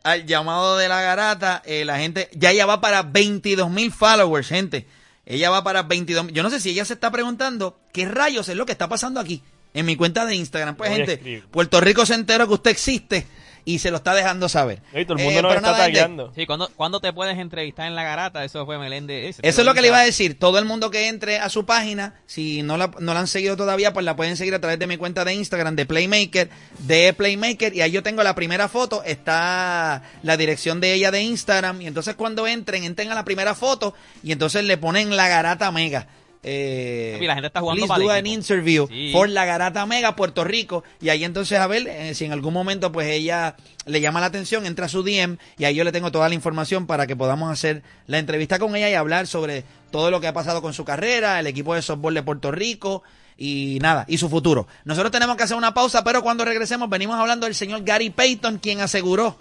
al 0.02 0.26
llamado 0.26 0.76
de 0.76 0.88
la 0.88 1.00
garata. 1.00 1.62
eh, 1.64 1.84
la 1.87 1.98
gente, 1.98 2.28
ya 2.34 2.50
ella 2.50 2.66
va 2.66 2.80
para 2.82 3.02
22 3.02 3.70
mil 3.70 3.90
followers, 3.90 4.48
gente. 4.48 4.87
Ella 5.24 5.48
va 5.48 5.64
para 5.64 5.82
22 5.84 6.26
Yo 6.32 6.42
no 6.42 6.50
sé 6.50 6.60
si 6.60 6.68
ella 6.68 6.84
se 6.84 6.92
está 6.92 7.10
preguntando 7.10 7.78
qué 7.94 8.04
rayos 8.06 8.50
es 8.50 8.56
lo 8.56 8.66
que 8.66 8.72
está 8.72 8.88
pasando 8.90 9.20
aquí 9.20 9.42
en 9.74 9.84
mi 9.87 9.96
cuenta 9.96 10.24
de 10.24 10.34
Instagram. 10.37 10.76
Pues, 10.76 10.88
Voy 10.90 10.96
gente, 10.98 11.12
escribir. 11.14 11.44
Puerto 11.50 11.80
Rico 11.80 12.06
se 12.06 12.14
enteró 12.14 12.46
que 12.48 12.54
usted 12.54 12.70
existe 12.70 13.26
y 13.66 13.78
se 13.78 13.90
lo 13.90 13.96
está 13.96 14.14
dejando 14.14 14.46
saber. 14.50 14.82
Y 14.94 15.06
todo 15.06 15.14
el 15.16 15.20
Eh, 15.20 15.24
mundo 15.24 15.40
nos 15.42 15.50
pero 15.52 15.60
está 15.60 15.72
nada, 15.72 15.84
gente, 15.84 15.98
tagueando. 15.98 16.32
Sí, 16.37 16.44
¿cuándo, 16.44 16.70
¿cuándo 16.76 17.00
te 17.00 17.14
puedes 17.14 17.38
entrevistar 17.38 17.87
en 17.87 17.94
la 17.94 18.02
garata? 18.02 18.44
Eso 18.44 18.66
fue 18.66 18.76
Meléndez. 18.78 19.38
Eso 19.40 19.60
es 19.62 19.66
lo 19.66 19.72
que 19.72 19.80
le 19.80 19.87
iba 19.88 19.98
a 20.00 20.04
decir. 20.04 20.38
Todo 20.38 20.58
el 20.58 20.66
mundo 20.66 20.90
que 20.90 21.08
entre 21.08 21.38
a 21.38 21.48
su 21.48 21.64
página, 21.64 22.20
si 22.26 22.62
no 22.62 22.76
la, 22.76 22.90
no 23.00 23.14
la 23.14 23.20
han 23.20 23.26
seguido 23.26 23.56
todavía, 23.56 23.94
pues 23.94 24.04
la 24.04 24.16
pueden 24.16 24.37
seguir 24.37 24.54
a 24.54 24.60
través 24.60 24.78
de 24.78 24.87
mi 24.87 24.98
cuenta 24.98 25.24
de 25.24 25.32
Instagram 25.32 25.76
de 25.76 25.87
Playmaker, 25.87 26.50
de 26.80 27.14
Playmaker. 27.14 27.74
Y 27.74 27.80
ahí 27.80 27.90
yo 27.90 28.02
tengo 28.02 28.22
la 28.22 28.34
primera 28.34 28.68
foto, 28.68 29.02
está 29.02 30.02
la 30.22 30.37
dirección 30.37 30.80
de 30.80 30.92
ella 30.92 31.10
de 31.10 31.22
Instagram. 31.22 31.80
Y 31.80 31.87
entonces 31.87 32.16
cuando 32.16 32.46
entren, 32.46 32.84
entren 32.84 33.10
a 33.12 33.14
la 33.14 33.24
primera 33.24 33.54
foto 33.54 33.94
y 34.22 34.32
entonces 34.32 34.62
le 34.64 34.76
ponen 34.76 35.16
la 35.16 35.26
garata 35.28 35.70
mega. 35.72 36.06
Eh, 36.44 37.18
Y 37.20 37.26
la 37.26 37.35
gente 37.35 37.46
está 37.46 37.61
jugando 37.61 37.87
please 37.87 38.02
do 38.02 38.11
an 38.11 38.26
interview 38.26 38.87
Sí. 38.88 39.11
for 39.12 39.28
la 39.28 39.44
garata 39.46 39.87
mega 39.87 40.14
Puerto 40.14 40.44
Rico 40.44 40.85
y 41.00 41.09
ahí 41.09 41.24
entonces 41.24 41.59
a 41.59 41.66
ver 41.66 41.88
eh, 41.88 42.14
si 42.14 42.26
en 42.26 42.33
algún 42.33 42.52
momento 42.52 42.92
pues 42.92 43.09
ella 43.09 43.57
le 43.87 44.00
llama 44.00 44.20
la 44.20 44.26
atención 44.26 44.66
entra 44.66 44.87
a 44.87 44.88
su 44.90 45.02
DM 45.02 45.38
y 45.59 45.64
ahí 45.64 45.74
yo 45.74 45.85
le 45.85 45.92
tengo 45.92 46.12
toda 46.12 46.28
la 46.28 46.35
información 46.35 46.87
para 46.87 47.07
que 47.07 47.16
podamos 47.16 47.50
hacer 47.50 47.83
la 48.07 48.18
entrevista 48.18 48.59
con 48.59 48.76
ella 48.76 48.90
y 48.90 48.94
hablar 48.94 49.26
sobre 49.26 49.64
todo 49.90 50.11
lo 50.11 50.20
que 50.20 50.26
ha 50.26 50.33
pasado 50.35 50.61
con 50.61 50.74
su 50.74 50.85
carrera 50.85 51.40
el 51.40 51.46
equipo 51.46 51.74
de 51.74 51.83
softball 51.83 52.12
de 52.14 52.22
Puerto 52.22 52.50
Rico 52.52 53.02
y 53.37 53.78
nada, 53.80 54.04
y 54.07 54.18
su 54.18 54.28
futuro. 54.28 54.68
Nosotros 54.85 55.11
tenemos 55.11 55.37
que 55.37 55.42
hacer 55.42 55.57
una 55.57 55.74
pausa, 55.74 56.04
pero 56.04 56.22
cuando 56.22 56.44
regresemos 56.44 56.88
venimos 56.88 57.18
hablando 57.18 57.46
del 57.46 57.54
señor 57.57 57.83
Gary 57.83 58.11
Payton, 58.11 58.59
quien 58.59 58.80
aseguró 58.80 59.38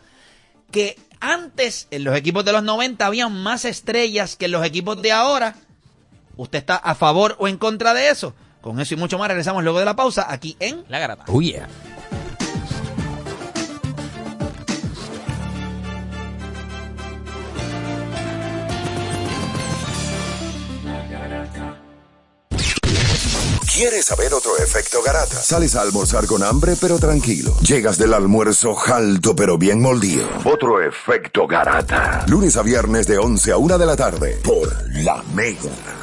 que 0.72 0.98
antes 1.20 1.88
en 1.92 2.04
los 2.04 2.16
equipos 2.18 2.44
de 2.44 2.54
los 2.54 2.64
90 2.64 3.06
había 3.06 3.30
más 3.30 3.66
estrellas 3.66 4.36
que 4.36 4.46
en 4.46 4.52
los 4.52 4.66
equipos 4.66 5.02
de 5.02 5.12
ahora. 5.12 5.56
¿Usted 6.36 6.60
está 6.60 6.76
a 6.76 6.96
favor 6.96 7.36
o 7.40 7.48
en 7.48 7.58
contra 7.58 7.94
de 7.94 8.10
eso? 8.10 8.34
Con 8.62 8.80
eso 8.80 8.94
y 8.94 8.98
mucho 8.98 9.18
más 9.18 9.28
regresamos 9.28 9.64
luego 9.64 9.80
de 9.80 9.86
la 9.86 9.96
pausa 9.96 10.32
aquí 10.32 10.56
en 10.60 10.84
La 10.88 11.00
garata. 11.00 11.26
Oh 11.28 11.42
yeah. 11.42 11.68
¿Quieres 23.76 24.06
saber 24.06 24.34
otro 24.34 24.56
efecto 24.60 25.02
garata? 25.04 25.36
Sales 25.36 25.76
a 25.76 25.82
almorzar 25.82 26.28
con 26.28 26.44
hambre 26.44 26.76
pero 26.80 27.00
tranquilo. 27.00 27.54
Llegas 27.62 27.98
del 27.98 28.14
almuerzo 28.14 28.76
jalto 28.76 29.36
pero 29.36 29.58
bien 29.58 29.82
moldido. 29.82 30.30
Otro 30.46 30.80
efecto 30.80 31.48
garata. 31.48 32.24
Lunes 32.28 32.56
a 32.56 32.62
viernes 32.62 33.08
de 33.08 33.18
11 33.18 33.52
a 33.52 33.58
1 33.58 33.78
de 33.80 33.86
la 33.86 33.96
tarde 33.96 34.40
por 34.44 34.70
La 35.04 35.24
Mega 35.34 36.03